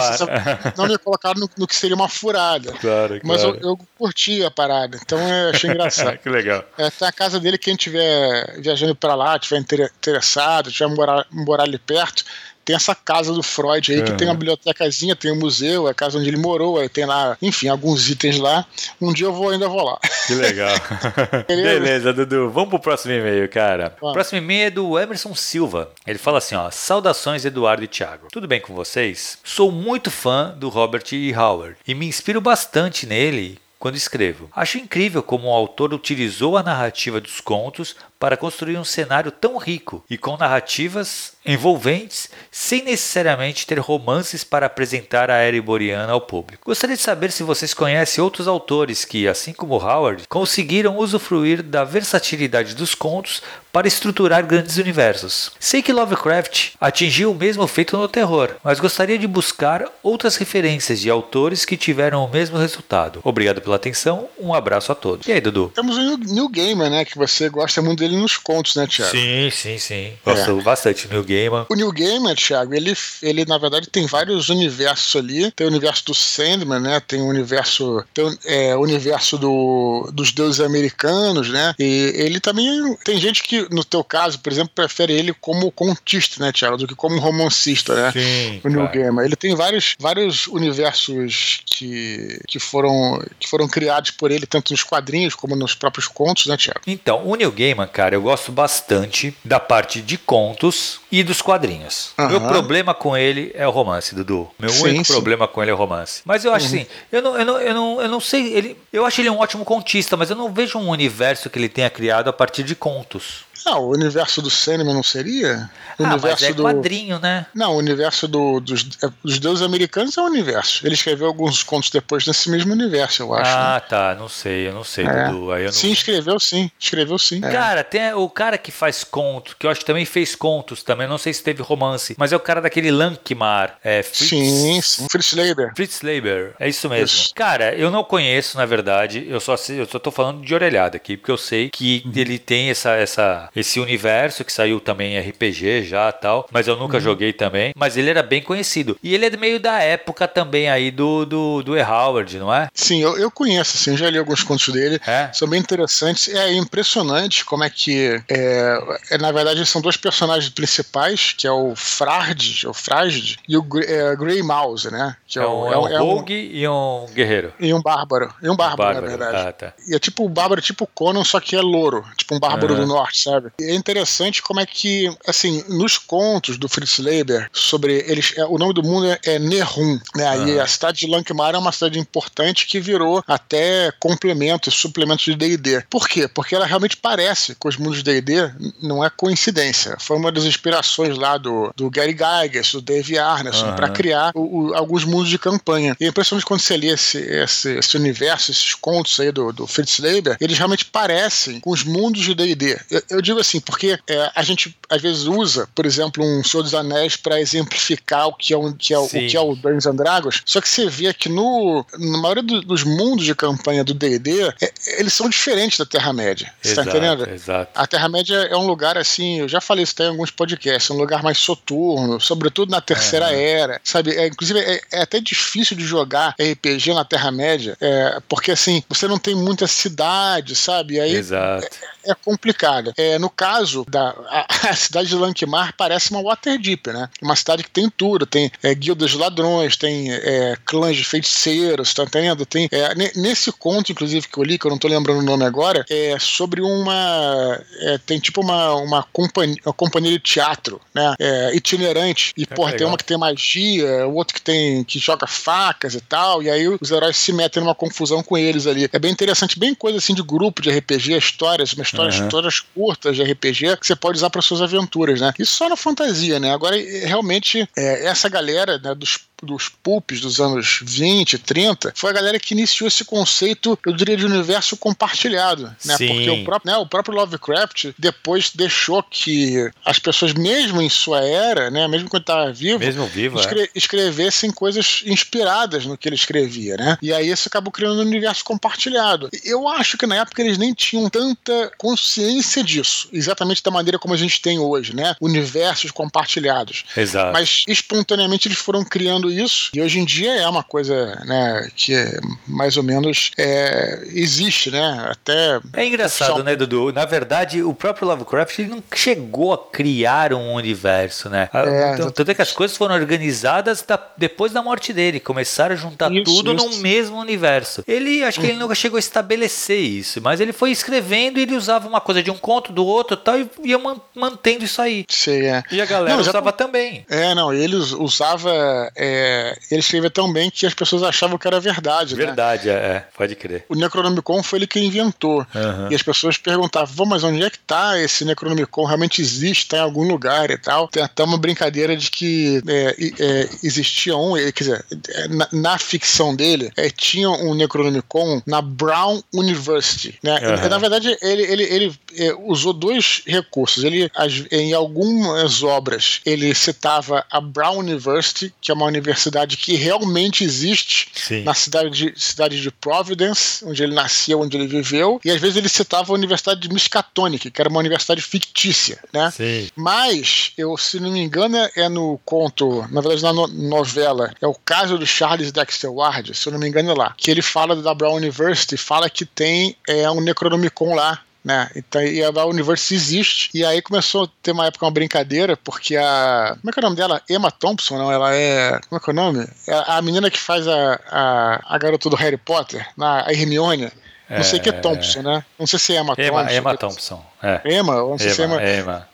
[0.78, 2.72] não me colocar no, no, que seria uma furada.
[2.74, 6.18] Claro, Mas eu, eu, curti a parada, então eu achei engraçado.
[6.22, 6.64] que legal.
[6.78, 11.80] É, a casa dele, quem estiver viajando para lá, estiver interessado, estiver morar, morar ali
[11.80, 12.24] perto,
[12.66, 14.06] tem essa casa do Freud aí, uhum.
[14.06, 17.38] que tem uma bibliotecazinha, tem um museu, a casa onde ele morou, aí tem lá,
[17.42, 18.66] enfim, alguns itens lá.
[19.02, 20.00] Um dia eu vou ainda vou lá.
[20.28, 20.76] Que legal.
[21.48, 22.50] Beleza, Dudu.
[22.50, 23.96] Vamos pro próximo e-mail, cara.
[24.02, 25.92] O próximo e-mail é do Emerson Silva.
[26.06, 28.28] Ele fala assim, ó: "Saudações Eduardo e Thiago.
[28.32, 29.38] Tudo bem com vocês?
[29.44, 31.34] Sou muito fã do Robert E.
[31.34, 34.50] Howard e me inspiro bastante nele quando escrevo.
[34.56, 39.58] Acho incrível como o autor utilizou a narrativa dos contos para construir um cenário tão
[39.58, 46.22] rico e com narrativas envolventes, sem necessariamente ter romances para apresentar a era iboriana ao
[46.22, 46.64] público.
[46.66, 51.84] Gostaria de saber se vocês conhecem outros autores que, assim como Howard, conseguiram usufruir da
[51.84, 53.42] versatilidade dos contos
[53.74, 55.52] para estruturar grandes universos.
[55.60, 61.00] Sei que Lovecraft atingiu o mesmo feito no terror, mas gostaria de buscar outras referências
[61.00, 63.20] de autores que tiveram o mesmo resultado.
[63.24, 65.28] Obrigado pela atenção, um abraço a todos.
[65.28, 65.72] E aí, Dudu?
[65.74, 69.12] Temos o New Gamer, né, que você gosta muito dele nos contos, né, Thiago?
[69.12, 70.14] Sim, sim, sim.
[70.26, 70.64] Gosto é.
[70.64, 71.66] bastante do New Gamer.
[71.70, 75.52] O New Gamer, Thiago, ele, ele na verdade tem vários universos ali.
[75.52, 77.00] Tem o universo do Sandman, né?
[77.00, 81.74] Tem o universo, tem, é, o universo do, dos deuses americanos, né?
[81.80, 86.44] E ele também tem gente que no teu caso, por exemplo, prefere ele como contista,
[86.44, 88.12] né, Thiago, do que como romancista, né?
[88.12, 88.62] Sim.
[88.64, 89.26] O Neil Gaiman.
[89.26, 94.84] Ele tem vários, vários universos que, que, foram, que foram criados por ele, tanto nos
[94.84, 96.82] quadrinhos como nos próprios contos, né, Thiago?
[96.88, 102.12] Então, o Neil Gaiman, cara, eu gosto bastante da parte de contos e dos quadrinhos.
[102.18, 102.28] Uhum.
[102.28, 104.50] Meu problema com ele é o romance, Dudu.
[104.58, 105.14] Meu sim, único sim.
[105.14, 106.22] problema com ele é o romance.
[106.26, 106.82] Mas eu acho uhum.
[106.82, 109.38] assim, eu não, eu, não, eu, não, eu não sei, ele, eu acho ele um
[109.38, 112.76] ótimo contista, mas eu não vejo um universo que ele tenha criado a partir de
[112.76, 113.46] contos.
[113.66, 115.70] Ah, o universo do Sandman não seria?
[115.98, 116.64] O ah, universo mas é do...
[116.64, 117.46] quadrinho, né?
[117.54, 120.86] Não, o universo do, dos, é, dos deuses americanos é um universo.
[120.86, 123.52] Ele escreveu alguns contos depois nesse mesmo universo, eu acho.
[123.52, 123.80] Ah, né?
[123.88, 124.16] tá.
[124.16, 125.28] Não sei, eu não sei, é.
[125.28, 125.52] Dudu.
[125.52, 125.74] Aí eu não...
[125.74, 126.70] Sim, escreveu sim.
[126.80, 127.44] Escreveu sim.
[127.44, 127.52] É.
[127.52, 131.08] Cara, tem o cara que faz contos, que eu acho que também fez contos também.
[131.08, 133.78] Não sei se teve romance, mas é o cara daquele Lankmar.
[133.84, 134.30] É, Fritz...
[134.30, 135.08] Sim, sim.
[135.10, 135.72] Fritz Leiber.
[135.76, 136.56] Fritz Leiber.
[136.60, 137.06] É isso mesmo.
[137.06, 137.34] Isso.
[137.36, 139.26] Cara, eu não conheço, na verdade.
[139.28, 142.12] Eu só, eu só tô falando de orelhada aqui, porque eu sei que uhum.
[142.16, 146.76] ele tem essa, essa, esse universo que saiu também em RPG já tal, mas eu
[146.76, 147.04] nunca uhum.
[147.04, 147.74] joguei também.
[147.76, 148.98] Mas ele era bem conhecido.
[149.04, 151.82] E ele é meio da época também aí do, do, do E.
[151.82, 152.70] Howard, não é?
[152.74, 155.00] Sim, eu, eu conheço, assim, já li alguns contos dele.
[155.06, 155.30] É?
[155.34, 156.28] São bem interessantes.
[156.28, 158.22] É impressionante como é que.
[158.30, 158.80] É,
[159.12, 163.66] é, na verdade, são dois personagens principais, que é o Frard, o Frard, e o
[163.86, 165.16] é, Grey Mouse, né?
[165.28, 167.54] Que é, um, é um, é um rogue um, e um guerreiro.
[167.60, 168.34] E um bárbaro.
[168.42, 169.02] E um bárbaro, um bárbaro.
[169.02, 169.48] na verdade.
[169.48, 169.74] Ah, tá.
[169.88, 172.06] E é tipo o bárbaro, tipo Conan, só que é louro.
[172.18, 173.33] Tipo um bárbaro do norte, sabe?
[173.60, 178.46] E é interessante como é que, assim, nos contos do Fritz Leiber sobre eles, é,
[178.46, 180.28] o nome do mundo é, é Nehrum, né?
[180.28, 180.38] Ah.
[180.38, 185.36] E a cidade de Lankmar é uma cidade importante que virou até complemento, suplemento de
[185.36, 185.84] D&D.
[185.90, 186.28] Por quê?
[186.28, 189.96] Porque ela realmente parece com os mundos de D&D, não é coincidência.
[190.00, 193.76] Foi uma das inspirações lá do, do Gary Gygax, do Dave Arneson, uhum.
[193.76, 195.96] para criar o, o, alguns mundos de campanha.
[196.00, 199.68] E é impressionante quando você lê esse, esse, esse, universo, esses contos aí do, do
[199.68, 202.80] Fritz Leiber, eles realmente parecem com os mundos de D&D.
[202.90, 206.64] Eu, eu digo assim, porque é, a gente às vezes usa, por exemplo, um Senhor
[206.64, 209.88] dos Anéis para exemplificar o que é, um, que é, o, que é o Dungeons
[209.88, 210.42] and Dragons.
[210.46, 214.44] Só que você vê que no, na maioria do, dos mundos de campanha do D&D,
[214.62, 216.54] é, eles são diferentes da Terra-média.
[216.62, 217.28] Você tá entendendo?
[217.30, 217.72] Exato.
[217.74, 220.94] A Terra-média é um lugar assim, eu já falei isso até em alguns podcasts, é
[220.94, 223.44] um lugar mais soturno, sobretudo na Terceira é.
[223.44, 224.12] Era, sabe?
[224.12, 229.08] É, inclusive, é, é, até difícil de jogar RPG na Terra-média, é, porque assim, você
[229.08, 231.00] não tem muita cidade, sabe?
[231.00, 231.68] aí Exato.
[232.06, 232.94] É, é complicado.
[232.98, 237.10] É, no caso da a, a, cidade de Lankmar parece uma Waterdeep, né?
[237.22, 241.94] Uma cidade que tem tudo, tem é, guildas de ladrões, tem é, clãs de feiticeiros,
[241.94, 242.46] tá entendendo?
[242.46, 245.44] Tem, é, nesse conto, inclusive, que eu li, que eu não tô lembrando o nome
[245.44, 247.62] agora, é sobre uma.
[247.82, 251.14] É, tem tipo uma, uma, companhia, uma companhia de teatro, né?
[251.20, 252.34] É, itinerante.
[252.38, 254.84] E, é porra, tem uma que tem magia, o outro que tem.
[254.84, 256.42] que joga facas e tal.
[256.42, 258.90] E aí os heróis se metem numa confusão com eles ali.
[258.92, 262.30] É bem interessante, bem coisa assim de grupo de RPG, histórias, uma histórias uhum.
[262.30, 265.34] todas curtas de RPG que você pode usar para suas aventuras, né?
[265.38, 266.54] Isso só na fantasia, né?
[266.54, 272.14] Agora, realmente, é, essa galera né, dos dos pulps dos anos 20, 30, foi a
[272.14, 275.98] galera que iniciou esse conceito, eu diria, de universo compartilhado, né?
[275.98, 276.08] Sim.
[276.08, 281.22] Porque o próprio, né, o próprio Lovecraft depois deixou que as pessoas, mesmo em sua
[281.22, 283.70] era, né, mesmo quando estava vivo, mesmo vivo escre é.
[283.76, 286.98] escrevessem coisas inspiradas no que ele escrevia, né?
[287.02, 289.30] E aí isso acabou criando um universo compartilhado.
[289.44, 294.14] Eu acho que na época eles nem tinham tanta consciência disso, exatamente da maneira como
[294.14, 295.16] a gente tem hoje, né?
[295.20, 296.86] Universos compartilhados.
[296.96, 297.34] Exato.
[297.34, 299.72] Mas espontaneamente eles foram criando isso.
[299.74, 304.72] E hoje em dia é uma coisa, né, que é mais ou menos é, existe,
[304.72, 305.08] né?
[305.10, 305.60] Até.
[305.74, 306.92] É engraçado, né, Dudu?
[306.92, 311.50] Na verdade, o próprio Lovecraft ele não chegou a criar um universo, né?
[311.54, 315.74] É, então, tanto é que as coisas foram organizadas da, depois da morte dele, começaram
[315.74, 316.66] a juntar isso, tudo isso.
[316.66, 317.84] no mesmo universo.
[317.88, 321.56] Ele, acho que ele nunca chegou a estabelecer isso, mas ele foi escrevendo e ele
[321.56, 323.80] usava uma coisa de um conto, do outro tal, e ia
[324.16, 325.06] mantendo isso aí.
[325.08, 325.64] Sim, é.
[325.72, 327.06] E a galera não, usava também.
[327.10, 328.92] É, não, ele usava.
[328.96, 332.16] É, é, ele escreveu tão bem que as pessoas achavam que era verdade.
[332.16, 332.26] Né?
[332.26, 332.74] Verdade, né?
[332.74, 333.66] é, pode crer.
[333.70, 335.46] O Necronomicon foi ele que inventou.
[335.54, 335.92] Uhum.
[335.92, 338.86] E as pessoas perguntavam, mas onde é que tá esse Necronomicon?
[338.86, 339.64] Realmente existe?
[339.64, 340.88] Está em algum lugar e tal?
[340.88, 344.86] Tem até uma brincadeira de que é, é, existia um, quer dizer,
[345.30, 350.18] na, na ficção dele, é, tinha um Necronomicon na Brown University.
[350.24, 350.40] Né?
[350.40, 350.70] Uhum.
[350.70, 353.84] Na verdade, ele, ele, ele é, usou dois recursos.
[353.84, 354.10] Ele,
[354.52, 360.44] em algumas obras, ele citava a Brown University, que é uma universidade universidade que realmente
[360.44, 361.44] existe Sim.
[361.44, 365.58] na cidade de, cidade de Providence, onde ele nasceu, onde ele viveu, e às vezes
[365.58, 369.32] ele citava a Universidade de Miskatonic, que era uma universidade fictícia, né?
[369.32, 369.68] Sim.
[369.76, 374.48] Mas, eu, se não me engano, é no conto, na verdade na no, novela, é
[374.48, 377.42] o caso do Charles Dexter Ward, se eu não me engano é lá, que ele
[377.42, 381.70] fala da Brown University, fala que tem é, um Necronomicon lá, né?
[381.76, 383.50] Então, e a Universe existe.
[383.54, 386.56] E aí começou a ter uma época uma brincadeira, porque a.
[386.60, 387.22] Como é que é o nome dela?
[387.30, 388.12] Emma Thompson, não?
[388.12, 388.80] Ela é.
[388.88, 389.48] Como é que é o nome?
[389.68, 393.92] É a menina que faz a, a, a garota do Harry Potter, na, a Hermione.
[394.30, 395.46] Não sei o que é Thompson, né?
[395.60, 396.56] Não sei se é Emma, Emma Thompson.
[396.56, 397.26] Emma Thompson.
[397.44, 397.62] É.
[397.76, 397.96] Emma?
[397.96, 398.64] Não sei Emma, se é Emma.
[398.64, 399.10] Emma.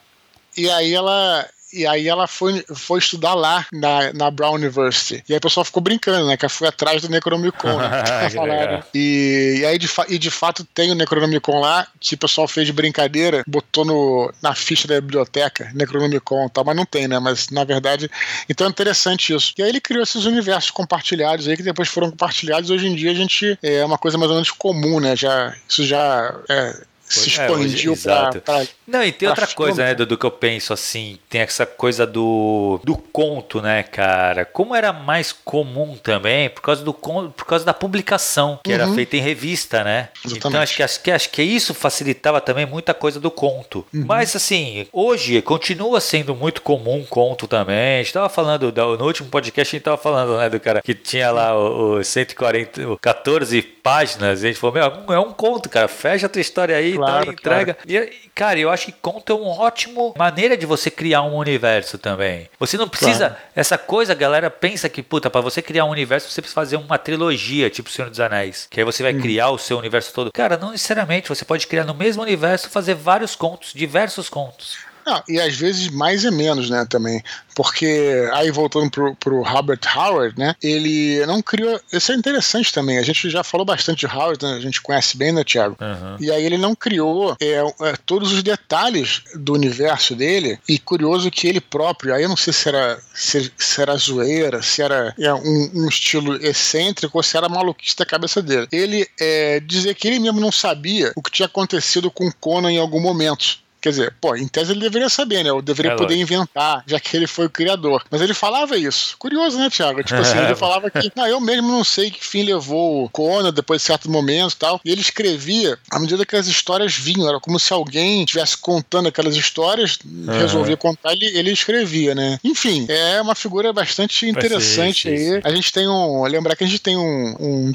[0.56, 5.22] E aí ela, e aí ela foi, foi estudar lá na, na Brown University.
[5.28, 6.36] E aí o pessoal ficou brincando, né?
[6.36, 7.78] Que ela foi atrás do Necronomicon.
[7.78, 8.82] Né.
[8.94, 12.66] E, e aí de, e de fato tem o Necronomicon lá, que o pessoal fez
[12.66, 17.18] de brincadeira, botou no, na ficha da biblioteca, Necronomicon e tal, mas não tem, né?
[17.18, 18.10] Mas na verdade.
[18.48, 19.52] Então é interessante isso.
[19.56, 22.70] E aí ele criou esses universos compartilhados aí, que depois foram compartilhados.
[22.70, 25.14] Hoje em dia a gente é uma coisa mais ou menos comum, né?
[25.14, 26.76] Já, isso já é,
[27.10, 28.66] se expandiu é, para.
[28.86, 32.80] Não, e tem outra coisa, né, do que eu penso assim, tem essa coisa do,
[32.84, 34.44] do conto, né, cara?
[34.44, 38.74] Como era mais comum também, por causa, do, por causa da publicação, que uhum.
[38.76, 40.08] era feita em revista, né?
[40.24, 40.38] Exatamente.
[40.38, 43.84] Então acho que, acho, que, acho que isso facilitava também muita coisa do conto.
[43.92, 44.04] Uhum.
[44.06, 48.00] Mas assim, hoje continua sendo muito comum conto também.
[48.00, 50.94] A gente tava falando, no último podcast a gente tava falando, né, do cara que
[50.94, 55.68] tinha lá o, o 140, 14 páginas, e a gente falou, meu, é um conto,
[55.68, 57.74] cara, fecha a tua história aí claro, entrega.
[57.74, 57.90] Claro.
[57.90, 61.98] E, cara, eu acho que conta é uma ótima maneira de você criar um universo
[61.98, 62.48] também.
[62.58, 63.30] Você não precisa.
[63.30, 63.42] Claro.
[63.54, 66.76] Essa coisa, a galera pensa que, puta, para você criar um universo, você precisa fazer
[66.76, 68.66] uma trilogia, tipo Senhor dos Anéis.
[68.70, 69.20] Que aí você vai hum.
[69.20, 70.32] criar o seu universo todo.
[70.32, 71.28] Cara, não necessariamente.
[71.28, 74.89] Você pode criar no mesmo universo fazer vários contos, diversos contos.
[75.04, 77.22] Não, e às vezes mais e menos, né, também.
[77.54, 80.54] Porque aí voltando pro, pro Robert Howard, né?
[80.62, 81.78] Ele não criou.
[81.92, 82.98] Isso é interessante também.
[82.98, 85.76] A gente já falou bastante de Howard, né, a gente conhece bem, né, Thiago?
[85.80, 86.16] Uhum.
[86.20, 90.58] E aí ele não criou é, é, todos os detalhes do universo dele.
[90.68, 94.62] E curioso que ele próprio, aí eu não sei se era, se, se era zoeira,
[94.62, 98.68] se era é, um, um, estilo excêntrico ou se era maluquice da cabeça dele.
[98.72, 102.78] Ele é, dizer que ele mesmo não sabia o que tinha acontecido com Conan em
[102.78, 103.58] algum momento.
[103.80, 105.50] Quer dizer, pô, em tese ele deveria saber, né?
[105.50, 106.34] Eu deveria é poder lógico.
[106.34, 108.04] inventar, já que ele foi o criador.
[108.10, 109.16] Mas ele falava isso.
[109.18, 110.02] Curioso, né, Thiago?
[110.02, 113.52] Tipo assim, ele falava que, não, eu mesmo não sei que fim levou o Conan
[113.52, 114.80] depois de certo momento e tal.
[114.84, 117.28] E ele escrevia à medida que as histórias vinham.
[117.28, 120.38] Era como se alguém estivesse contando aquelas histórias, uhum.
[120.38, 122.38] resolvia contar, ele, ele escrevia, né?
[122.44, 125.40] Enfim, é uma figura bastante interessante aí.
[125.42, 126.24] A gente tem um.
[126.24, 127.72] Lembrar que a gente tem um, um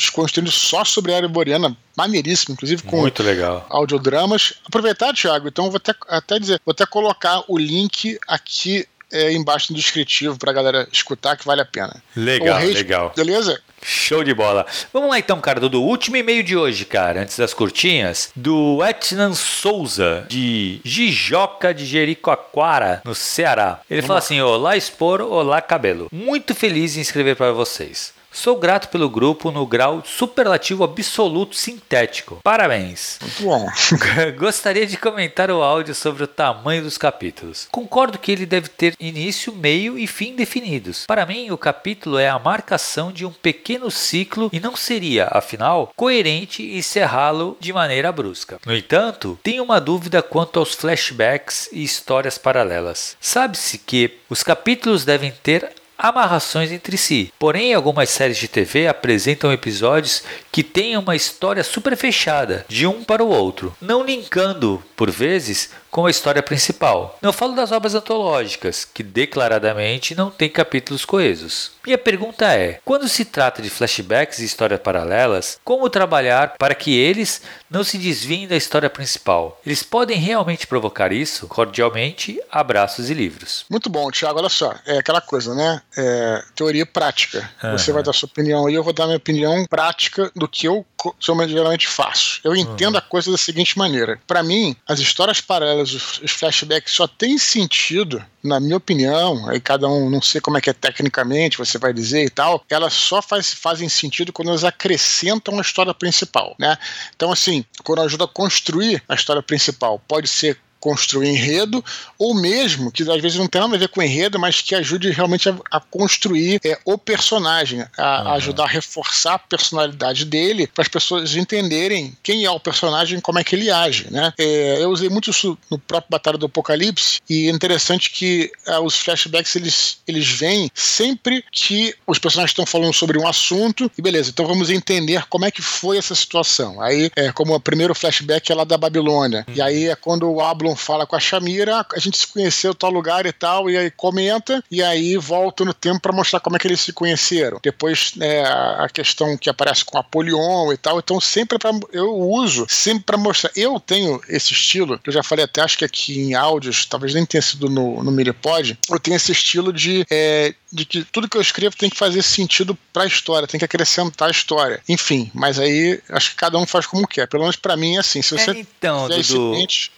[0.49, 3.65] só sobre a área boreana, maneiríssimo, inclusive com Muito legal.
[3.69, 4.53] audiodramas.
[4.65, 9.71] Aproveitar, Thiago, então vou até, até dizer, vou até colocar o link aqui é, embaixo
[9.71, 12.01] no descritivo pra galera escutar que vale a pena.
[12.15, 13.13] Legal, legal.
[13.15, 13.62] Beleza?
[13.81, 14.65] Show de bola.
[14.91, 19.34] Vamos lá então, cara, do último e-mail de hoje, cara, antes das curtinhas, do Etnan
[19.36, 23.81] Souza, de Jijoca de Jericoacoara, no Ceará.
[23.89, 24.25] Ele Vamos fala lá.
[24.25, 26.08] assim: Olá, Expor, olá, cabelo.
[26.12, 28.12] Muito feliz em escrever para vocês.
[28.36, 32.41] Sou grato pelo grupo no grau superlativo absoluto sintético.
[32.43, 33.17] Parabéns.
[33.21, 33.65] Muito bom.
[34.38, 37.65] Gostaria de comentar o áudio sobre o tamanho dos capítulos.
[37.71, 41.06] Concordo que ele deve ter início, meio e fim definidos.
[41.08, 45.93] Para mim, o capítulo é a marcação de um pequeno ciclo e não seria, afinal,
[45.95, 48.60] coerente encerrá-lo de maneira brusca.
[48.65, 53.15] No entanto, tenho uma dúvida quanto aos flashbacks e histórias paralelas.
[53.21, 57.31] Sabe-se que os capítulos devem ter amarrações entre si.
[57.39, 63.03] Porém, algumas séries de TV apresentam episódios que têm uma história super fechada, de um
[63.03, 67.17] para o outro, não linkando, por vezes, com a história principal.
[67.21, 71.71] Não falo das obras antológicas, que declaradamente não têm capítulos coesos.
[71.86, 76.93] Minha pergunta é: quando se trata de flashbacks e histórias paralelas, como trabalhar para que
[76.93, 79.62] eles não se desviem da história principal?
[79.65, 81.47] Eles podem realmente provocar isso?
[81.47, 83.63] Cordialmente, abraços e livros.
[83.69, 84.39] Muito bom, Thiago.
[84.39, 85.81] Olha só, é aquela coisa, né?
[85.97, 87.49] É, teoria prática.
[87.63, 87.71] Uhum.
[87.71, 90.86] Você vai dar sua opinião aí, eu vou dar minha opinião prática do que eu
[91.21, 92.39] geralmente faço.
[92.43, 92.99] Eu entendo uhum.
[92.99, 98.24] a coisa da seguinte maneira: para mim, as histórias paralelas, os flashbacks só têm sentido
[98.45, 101.91] na minha opinião, aí cada um não sei como é que é tecnicamente, você vai
[101.91, 106.78] dizer e tal, elas só faz, fazem sentido quando elas acrescentam a história principal, né?
[107.15, 111.84] Então, assim, quando ajuda a construir a história principal, pode ser construir enredo,
[112.19, 115.10] ou mesmo que às vezes não tem nada a ver com enredo, mas que ajude
[115.10, 118.32] realmente a, a construir é, o personagem, a, uhum.
[118.34, 123.39] ajudar a reforçar a personalidade dele, para as pessoas entenderem quem é o personagem, como
[123.39, 124.32] é que ele age, né?
[124.38, 128.78] É, eu usei muito isso no próprio Batalha do Apocalipse e é interessante que é,
[128.78, 134.04] os flashbacks eles, eles vêm sempre que os personagens estão falando sobre um assunto e
[134.04, 136.80] beleza, então vamos entender como é que foi essa situação.
[136.80, 139.56] Aí, é, como o primeiro flashback é lá da Babilônia, uhum.
[139.56, 142.89] e aí é quando o Ablon Fala com a Shamira, a gente se conheceu tal
[142.89, 146.59] lugar e tal, e aí comenta, e aí volta no tempo para mostrar como é
[146.59, 147.59] que eles se conheceram.
[147.63, 152.65] Depois é, a questão que aparece com Apolion e tal, então sempre pra, eu uso,
[152.69, 153.51] sempre para mostrar.
[153.55, 157.13] Eu tenho esse estilo, que eu já falei até, acho que aqui em áudios, talvez
[157.13, 161.29] nem tenha sido no, no Miripod, eu tenho esse estilo de, é, de que tudo
[161.29, 164.81] que eu escrevo tem que fazer sentido para a história, tem que acrescentar a história.
[164.88, 167.27] Enfim, mas aí acho que cada um faz como quer.
[167.27, 168.21] Pelo menos para mim é assim.
[168.21, 169.53] Se você é, então, Dudu,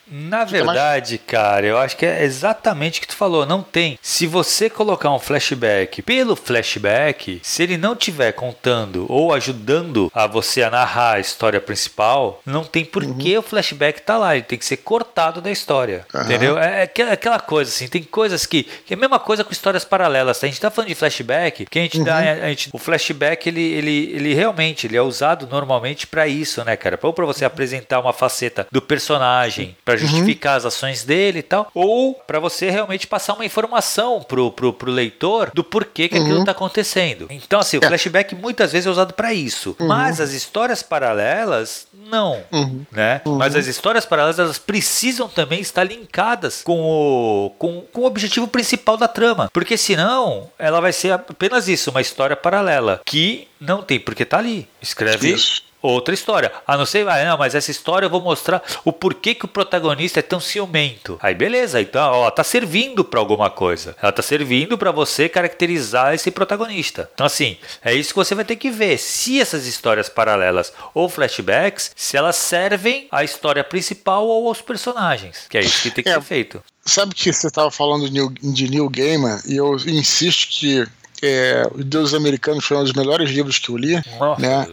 [0.10, 1.28] na verdade, mais...
[1.28, 3.46] cara, eu acho que é exatamente o que tu falou.
[3.46, 4.00] Não tem.
[4.02, 10.26] Se você colocar um flashback pelo flashback, se ele não tiver contando ou ajudando a
[10.26, 13.18] você a narrar a história principal, não tem por uhum.
[13.18, 14.36] que o flashback tá lá.
[14.36, 16.06] Ele tem que ser cortado da história.
[16.14, 16.22] Uhum.
[16.22, 16.58] Entendeu?
[16.58, 17.88] É, é, é aquela coisa assim.
[17.88, 18.64] Tem coisas que.
[18.64, 20.40] que é a mesma coisa com histórias paralelas.
[20.40, 20.48] Tá?
[20.48, 22.04] A gente tá falando de flashback, que a gente uhum.
[22.04, 22.18] dá.
[22.18, 26.76] A gente, o flashback, ele, ele, ele realmente ele é usado normalmente para isso, né,
[26.76, 27.00] cara?
[27.02, 30.08] Ou para você apresentar uma faceta do personagem, para Uhum.
[30.08, 30.58] justificar uhum.
[30.58, 34.92] as ações dele e tal, ou para você realmente passar uma informação pro, pro, pro
[34.92, 36.24] leitor do porquê que uhum.
[36.24, 37.28] aquilo tá acontecendo.
[37.30, 37.88] Então, assim, o é.
[37.88, 39.88] flashback muitas vezes é usado para isso, uhum.
[39.88, 42.86] mas as histórias paralelas, não, uhum.
[42.92, 43.22] né?
[43.26, 43.38] Uhum.
[43.38, 48.48] Mas as histórias paralelas, elas precisam também estar linkadas com o, com, com o objetivo
[48.48, 53.82] principal da trama, porque senão ela vai ser apenas isso, uma história paralela, que não
[53.82, 54.68] tem porque tá ali.
[54.82, 56.52] Escreve isso outra história.
[56.66, 59.48] A não ser, ah, não, mas essa história eu vou mostrar o porquê que o
[59.48, 61.18] protagonista é tão ciumento.
[61.22, 63.96] Aí beleza, então ó, tá servindo para alguma coisa.
[64.02, 67.10] Ela tá servindo para você caracterizar esse protagonista.
[67.14, 68.98] Então assim, é isso que você vai ter que ver.
[68.98, 75.46] Se essas histórias paralelas ou flashbacks, se elas servem à história principal ou aos personagens.
[75.50, 76.64] Que é isso que tem que é, ser feito.
[76.88, 80.88] Sabe que você estava falando de Neil, de Gaiman e eu insisto que
[81.22, 84.02] é, Os Deuses Americanos foi um dos melhores livros que eu li.
[84.20, 84.68] Nossa, né?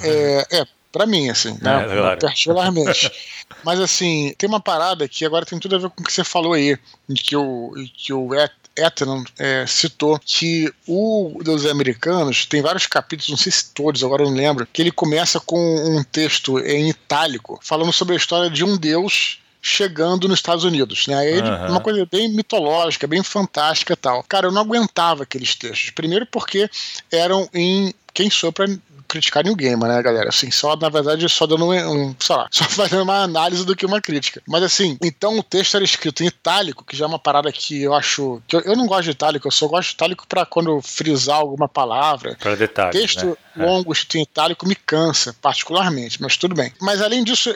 [0.00, 1.84] É, é para mim, assim, né?
[1.84, 2.20] É, claro.
[2.20, 3.10] Particularmente.
[3.64, 6.24] Mas assim, tem uma parada que agora tem tudo a ver com o que você
[6.24, 6.76] falou aí,
[7.14, 8.30] que o, que o
[8.76, 14.22] Ethan é, citou que o Deus Americanos tem vários capítulos, não sei se todos, agora
[14.22, 18.50] eu não lembro, que ele começa com um texto em itálico, falando sobre a história
[18.50, 21.30] de um Deus chegando nos Estados Unidos, né?
[21.30, 21.68] Ele, uhum.
[21.68, 24.24] Uma coisa bem mitológica, bem fantástica e tal.
[24.24, 25.90] Cara, eu não aguentava aqueles textos.
[25.90, 26.68] Primeiro porque
[27.10, 28.66] eram em quem sou para
[29.12, 30.30] criticar New Gamer, né, galera?
[30.30, 33.84] Assim, só, na verdade, só dando um, sei lá, só fazendo uma análise do que
[33.84, 34.42] uma crítica.
[34.48, 37.82] Mas assim, então o texto era escrito em itálico, que já é uma parada que
[37.82, 38.42] eu acho.
[38.48, 41.36] Que eu, eu não gosto de itálico, eu só gosto de itálico para quando frisar
[41.36, 42.36] alguma palavra.
[42.40, 42.98] Para detalhes.
[42.98, 43.36] Texto né?
[43.58, 43.66] É.
[43.66, 46.72] longo, escrito em itálico, me cansa, particularmente, mas tudo bem.
[46.80, 47.54] Mas além disso,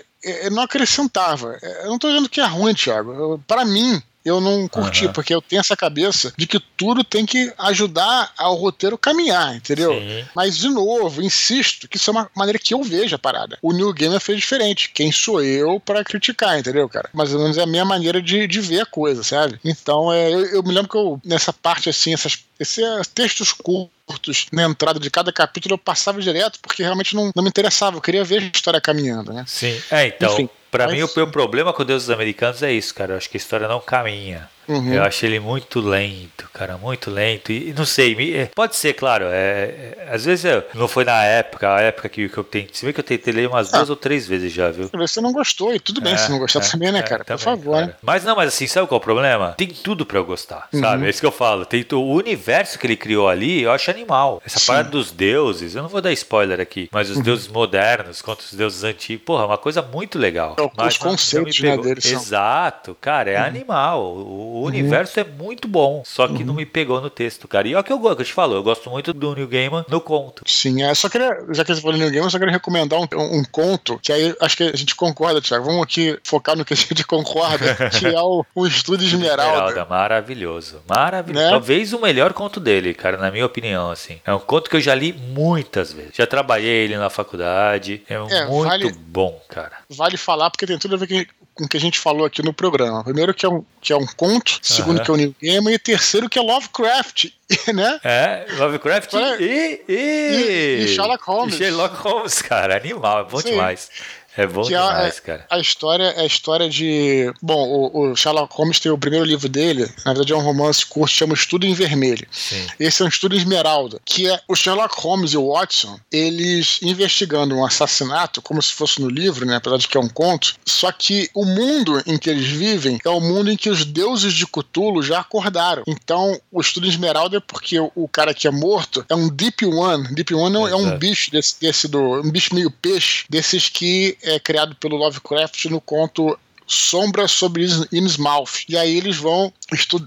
[0.51, 1.59] não acrescentava.
[1.83, 3.43] Eu não tô dizendo que é ruim, Thiago.
[3.47, 5.13] Para mim, eu não curti, uhum.
[5.13, 9.93] porque eu tenho essa cabeça de que tudo tem que ajudar ao roteiro caminhar, entendeu?
[9.93, 10.25] Sim.
[10.35, 13.57] Mas, de novo, insisto que isso é uma maneira que eu vejo a parada.
[13.63, 14.91] O New Gamer fez diferente.
[14.93, 17.09] Quem sou eu para criticar, entendeu, cara?
[17.13, 19.61] Mais ou menos é a minha maneira de, de ver a coisa, sabe?
[19.65, 24.47] Então, é, eu, eu me lembro que eu, nessa parte, assim, essas esses textos curtos
[24.51, 28.01] na entrada de cada capítulo eu passava direto porque realmente não, não me interessava, eu
[28.01, 29.45] queria ver a história caminhando, né?
[29.47, 30.33] Sim, é, então.
[30.33, 30.95] Enfim, Pra mas...
[30.95, 33.15] mim, o meu problema com Deus dos Americanos é isso, cara.
[33.15, 34.49] Eu acho que a história não caminha.
[34.69, 34.93] Uhum.
[34.93, 37.53] Eu acho ele muito lento, cara, muito lento.
[37.53, 39.27] E, não sei, é, pode ser, claro.
[39.27, 42.71] É, é, às vezes eu, não foi na época, a época que, que eu tentei.
[42.73, 44.91] Se bem que eu tentei ler umas ah, duas ou três vezes já, viu?
[44.93, 47.25] Você não gostou, e tudo bem é, se não gostar é, também, né, é, cara?
[47.25, 47.75] Também, Por favor.
[47.75, 47.87] Cara.
[47.87, 47.95] Né?
[48.03, 49.55] Mas não, mas assim, sabe qual é o problema?
[49.57, 50.81] Tem tudo pra eu gostar, uhum.
[50.81, 51.07] sabe?
[51.07, 51.65] É isso que eu falo.
[51.65, 54.43] Tem, o universo que ele criou ali, eu acho animal.
[54.45, 54.67] Essa Sim.
[54.67, 57.23] parada dos deuses, eu não vou dar spoiler aqui, mas os uhum.
[57.23, 60.57] deuses modernos contra os deuses antigos, porra, é uma coisa muito legal.
[60.59, 62.97] É, mas, os conceitos né, deles Exato, são...
[63.01, 63.47] cara, é uhum.
[63.47, 64.05] animal.
[64.05, 66.03] O, o universo é muito bom.
[66.05, 66.45] Só que uhum.
[66.45, 67.69] não me pegou no texto, cara.
[67.69, 69.85] E é o que eu, que eu te falo, eu gosto muito do New Gaiman
[69.89, 70.43] no conto.
[70.47, 73.07] Sim, é, só queria, já que você falou New Gaiman, eu só queria recomendar um,
[73.15, 75.65] um, um, conto, que aí acho que a gente concorda, Thiago.
[75.65, 79.71] Vamos aqui focar no que a gente concorda, que é o, o Estudo Esmeralda.
[79.71, 80.83] Esmeralda, maravilhoso.
[80.89, 81.45] Maravilhoso.
[81.45, 81.51] Né?
[81.51, 84.21] Talvez o melhor conto dele, cara, na minha opinião, assim.
[84.25, 86.13] É um conto que eu já li muitas vezes.
[86.15, 88.03] Já trabalhei ele na faculdade.
[88.09, 89.73] É, é muito vale, bom, cara.
[89.89, 92.53] Vale falar, porque tem tudo a ver com o que a gente falou aqui no
[92.53, 93.03] programa.
[93.03, 95.05] Primeiro que é um, que é um conto, segundo uhum.
[95.05, 97.31] que é o New Gaiman, e terceiro que é Lovecraft,
[97.75, 97.99] né?
[98.05, 101.55] É, Lovecraft e, e, e, e Sherlock Holmes.
[101.55, 103.51] E Sherlock Holmes, cara, animal, é bom Sim.
[103.51, 103.91] demais.
[104.37, 105.47] É bom que é demais, a, cara.
[105.51, 107.33] A história é a história de.
[107.41, 110.85] Bom, o, o, Sherlock Holmes tem o primeiro livro dele, na verdade é um romance
[110.85, 112.27] curto, chama Estudo em Vermelho.
[112.31, 112.67] Sim.
[112.79, 116.79] Esse é um estudo em esmeralda, que é o Sherlock Holmes e o Watson, eles
[116.83, 119.57] investigando um assassinato, como se fosse no livro, né?
[119.57, 120.55] Apesar de que é um conto.
[120.67, 124.35] Só que o mundo em que eles vivem é o mundo em que os deuses
[124.35, 125.83] de Cthulhu já acordaram.
[125.87, 129.29] Então, o estudo em esmeralda é porque o, o cara que é morto é um
[129.29, 130.15] Deep One.
[130.15, 132.21] Deep One é, é um bicho desse, desse do.
[132.21, 138.65] um bicho meio peixe, desses que é criado pelo Lovecraft no conto Sombra sobre Innsmouth.
[138.69, 139.53] E aí eles vão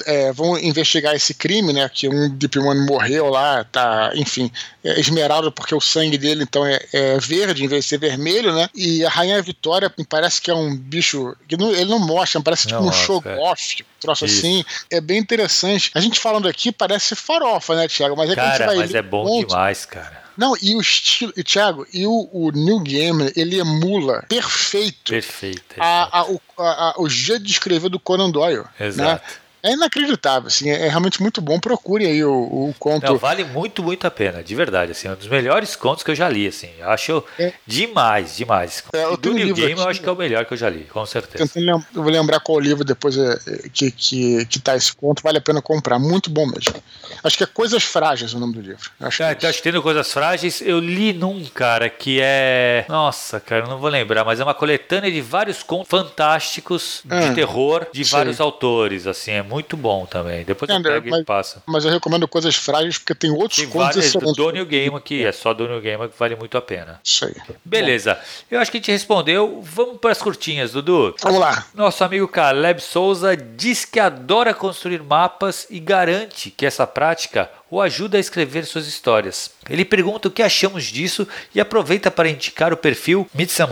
[0.05, 1.89] é, vão investigar esse crime, né?
[1.89, 4.51] Que um Deep One morreu lá, tá, enfim,
[4.83, 8.53] é esmeralda porque o sangue dele então é, é, verde em vez de ser vermelho,
[8.53, 8.69] né?
[8.75, 12.67] E a Rainha Vitória parece que é um bicho que não, ele não mostra, parece
[12.67, 14.39] tipo um show-off, um troço Isso.
[14.39, 14.65] assim.
[14.91, 15.91] É bem interessante.
[15.95, 18.17] A gente falando aqui parece farofa, né, Thiago?
[18.17, 20.28] Mas é cara, que a gente vai mas é bom ponto, demais, cara.
[20.39, 25.75] Não, e o estilo, e Thiago, e o, o New Game, ele emula perfeito, perfeito
[25.77, 28.63] a, a, o, a, o jeito de escrever do Conan Doyle.
[28.79, 28.87] Né?
[28.87, 29.25] Exato.
[29.25, 29.37] Né?
[29.61, 31.59] É inacreditável, assim, é realmente muito bom.
[31.59, 33.05] Procure aí o, o conto.
[33.05, 34.91] Não, vale muito, muito a pena, de verdade.
[34.91, 36.69] Assim, é um dos melhores contos que eu já li, assim.
[36.79, 37.53] Eu acho é.
[37.67, 38.83] demais, demais.
[38.93, 40.69] É, eu do New Game aqui, eu acho que é o melhor que eu já
[40.69, 41.51] li, com certeza.
[41.59, 45.37] Eu vou lembrar qual livro depois é, é, que, que, que tá esse conto, vale
[45.37, 45.99] a pena comprar.
[45.99, 46.81] Muito bom mesmo.
[47.23, 48.89] Acho que é Coisas Frágeis o nome do livro.
[48.99, 50.61] Acho é, que é acho que tem Coisas Frágeis.
[50.61, 52.85] Eu li num, cara, que é.
[52.87, 57.33] Nossa, cara, não vou lembrar, mas é uma coletânea de vários contos fantásticos de ah,
[57.33, 59.31] terror de vários autores, assim.
[59.31, 60.45] É muito bom também.
[60.45, 61.63] Depois eu pego mas, e passa.
[61.65, 64.35] Mas eu recomendo coisas frágeis porque tem outros tem contos excelentes.
[64.35, 66.99] Do New Game aqui, é só do New Game que vale muito a pena.
[67.03, 67.35] Isso aí.
[67.65, 68.15] Beleza.
[68.15, 68.21] Bom.
[68.51, 69.61] Eu acho que a gente respondeu.
[69.63, 71.15] Vamos para as curtinhas, Dudu.
[71.21, 71.65] Vamos lá.
[71.73, 77.81] Nosso amigo Caleb Souza diz que adora construir mapas e garante que essa prática o
[77.81, 79.51] ajuda a escrever suas histórias.
[79.69, 83.69] Ele pergunta o que achamos disso e aproveita para indicar o perfil Midsum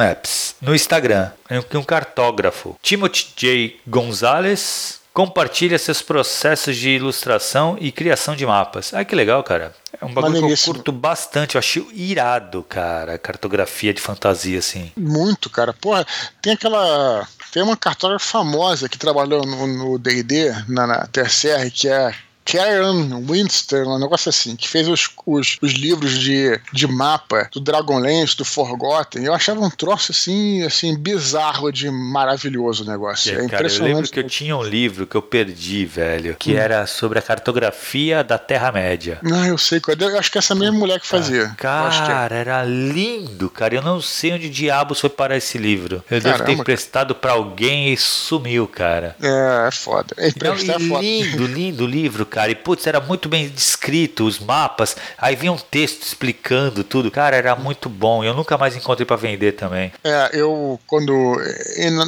[0.61, 1.31] no Instagram,
[1.73, 2.77] um cartógrafo.
[2.81, 3.79] Timothy J.
[3.87, 8.93] Gonzalez compartilha seus processos de ilustração e criação de mapas.
[8.93, 9.73] Ah, que legal, cara.
[9.99, 11.55] É um bagulho que eu curto bastante.
[11.55, 13.17] Eu achei irado, cara.
[13.17, 14.91] Cartografia de fantasia, assim.
[14.95, 15.73] Muito, cara.
[15.73, 16.05] Porra,
[16.39, 17.27] tem aquela.
[17.51, 22.13] Tem uma cartógrafa famosa que trabalhou no DD, na, na TSR, que é
[22.47, 27.59] Karen Winston, um negócio assim, que fez os, os, os, livros de, de mapa do
[27.59, 29.25] Dragonlance, do Forgotten.
[29.25, 33.31] Eu achava um troço assim, assim, bizarro de maravilhoso o negócio.
[33.31, 33.91] É, é cara, impressionante.
[33.91, 36.57] Eu lembro que eu tinha um livro que eu perdi, velho, que hum.
[36.57, 39.19] era sobre a cartografia da Terra-média.
[39.21, 39.81] Não, eu sei.
[39.99, 41.49] Eu acho que é essa mesma mulher que fazia.
[41.57, 42.39] Cara, é.
[42.39, 43.75] era lindo, cara.
[43.75, 46.01] Eu não sei onde diabos foi parar esse livro.
[46.09, 49.17] Eu Caramba, devo ter emprestado para alguém e sumiu, cara.
[49.21, 50.15] É, é foda.
[50.17, 51.01] É, não, é foda.
[51.01, 52.51] Lindo, lindo livro, cara cara.
[52.51, 54.95] E putz, era muito bem descrito os mapas.
[55.17, 57.09] Aí vinha um texto explicando tudo.
[57.09, 58.23] Cara, era muito bom.
[58.23, 59.91] Eu nunca mais encontrei para vender também.
[60.03, 61.35] É, eu quando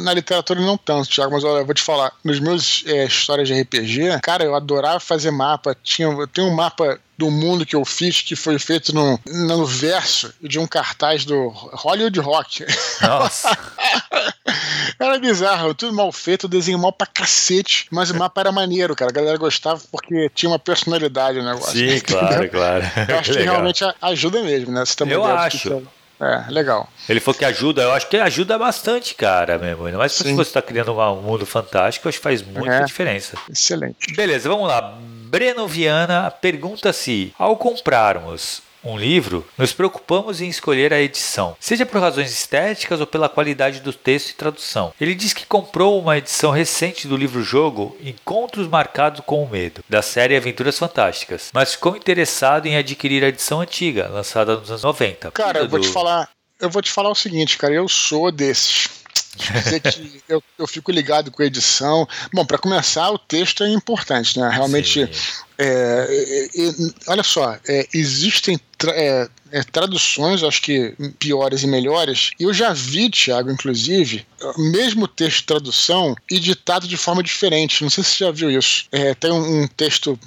[0.02, 3.48] na literatura não tanto, Thiago, mas olha, eu vou te falar, nos meus é, histórias
[3.48, 5.76] de RPG, cara, eu adorava fazer mapa.
[5.82, 9.66] Tinha, eu tenho um mapa do mundo que eu fiz, que foi feito no, no
[9.66, 12.64] verso de um cartaz do Hollywood Rock.
[13.02, 13.56] Nossa!
[14.98, 19.10] era bizarro, tudo mal feito, desenho mal pra cacete, mas o mapa era maneiro, cara.
[19.10, 21.72] A galera gostava porque tinha uma personalidade o negócio.
[21.72, 22.84] Sim, claro, claro.
[23.06, 24.82] Eu acho que realmente ajuda mesmo, né?
[24.86, 25.82] Você tá eu acho.
[26.18, 26.88] É, legal.
[27.06, 29.84] Ele falou que ajuda, eu acho que ajuda bastante, cara, mesmo.
[29.84, 33.36] Ainda mais se você está criando um mundo fantástico, acho que faz muita é, diferença.
[33.50, 34.14] Excelente.
[34.14, 34.98] Beleza, vamos lá.
[35.30, 41.86] Breno Viana pergunta se, ao comprarmos um livro, nos preocupamos em escolher a edição, seja
[41.86, 44.92] por razões estéticas ou pela qualidade do texto e tradução.
[45.00, 50.02] Ele diz que comprou uma edição recente do livro-jogo Encontros Marcados com o Medo, da
[50.02, 55.30] série Aventuras Fantásticas, mas ficou interessado em adquirir a edição antiga, lançada nos anos 90.
[55.30, 56.28] Cara, eu vou te falar,
[56.58, 58.99] eu vou te falar o seguinte, cara, eu sou desses
[60.28, 62.06] eu, eu fico ligado com a edição.
[62.32, 64.48] Bom, para começar, o texto é importante, né?
[64.48, 65.08] Realmente,
[65.60, 66.72] é, é, é,
[67.06, 72.30] olha só, é, existem tra é, é, traduções, acho que piores e melhores.
[72.40, 77.82] E eu já vi, Thiago, inclusive, mesmo texto de tradução editado de forma diferente.
[77.82, 78.86] Não sei se você já viu isso.
[79.18, 80.18] Tem um, um texto,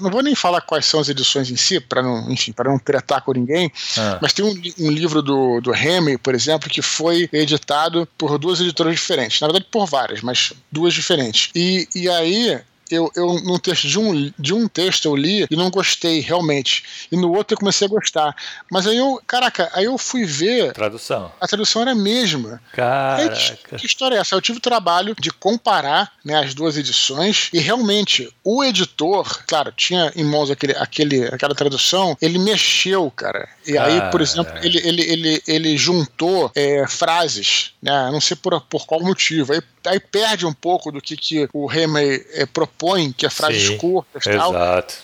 [0.00, 2.78] não vou nem falar quais são as edições em si, para não, enfim, para não
[2.78, 4.18] tretar com ninguém, ah.
[4.22, 8.60] mas tem um, um, livro do, do Remy, por exemplo, que foi editado por duas
[8.60, 9.40] editoras diferentes.
[9.40, 11.50] Na verdade, por várias, mas duas diferentes.
[11.56, 15.56] E, e aí eu, eu num texto de um, de um texto eu li e
[15.56, 17.06] não gostei realmente.
[17.10, 18.36] E no outro eu comecei a gostar.
[18.70, 20.72] Mas aí eu, caraca, aí eu fui ver.
[20.72, 21.32] Tradução.
[21.40, 22.60] A tradução era a mesma.
[22.72, 23.34] Caraca.
[23.34, 24.34] Aí, que história é essa?
[24.34, 29.72] Eu tive o trabalho de comparar né, as duas edições e realmente o editor, claro,
[29.72, 33.48] tinha em mãos aquele, aquele, aquela tradução, ele mexeu, cara.
[33.66, 38.10] E aí, por exemplo, ele, ele, ele, ele juntou é, frases, né?
[38.10, 39.52] Não sei por, por qual motivo.
[39.52, 43.66] Aí aí perde um pouco do que, que o Remey é, propõe, que é frases
[43.66, 44.54] Sim, curtas e tal.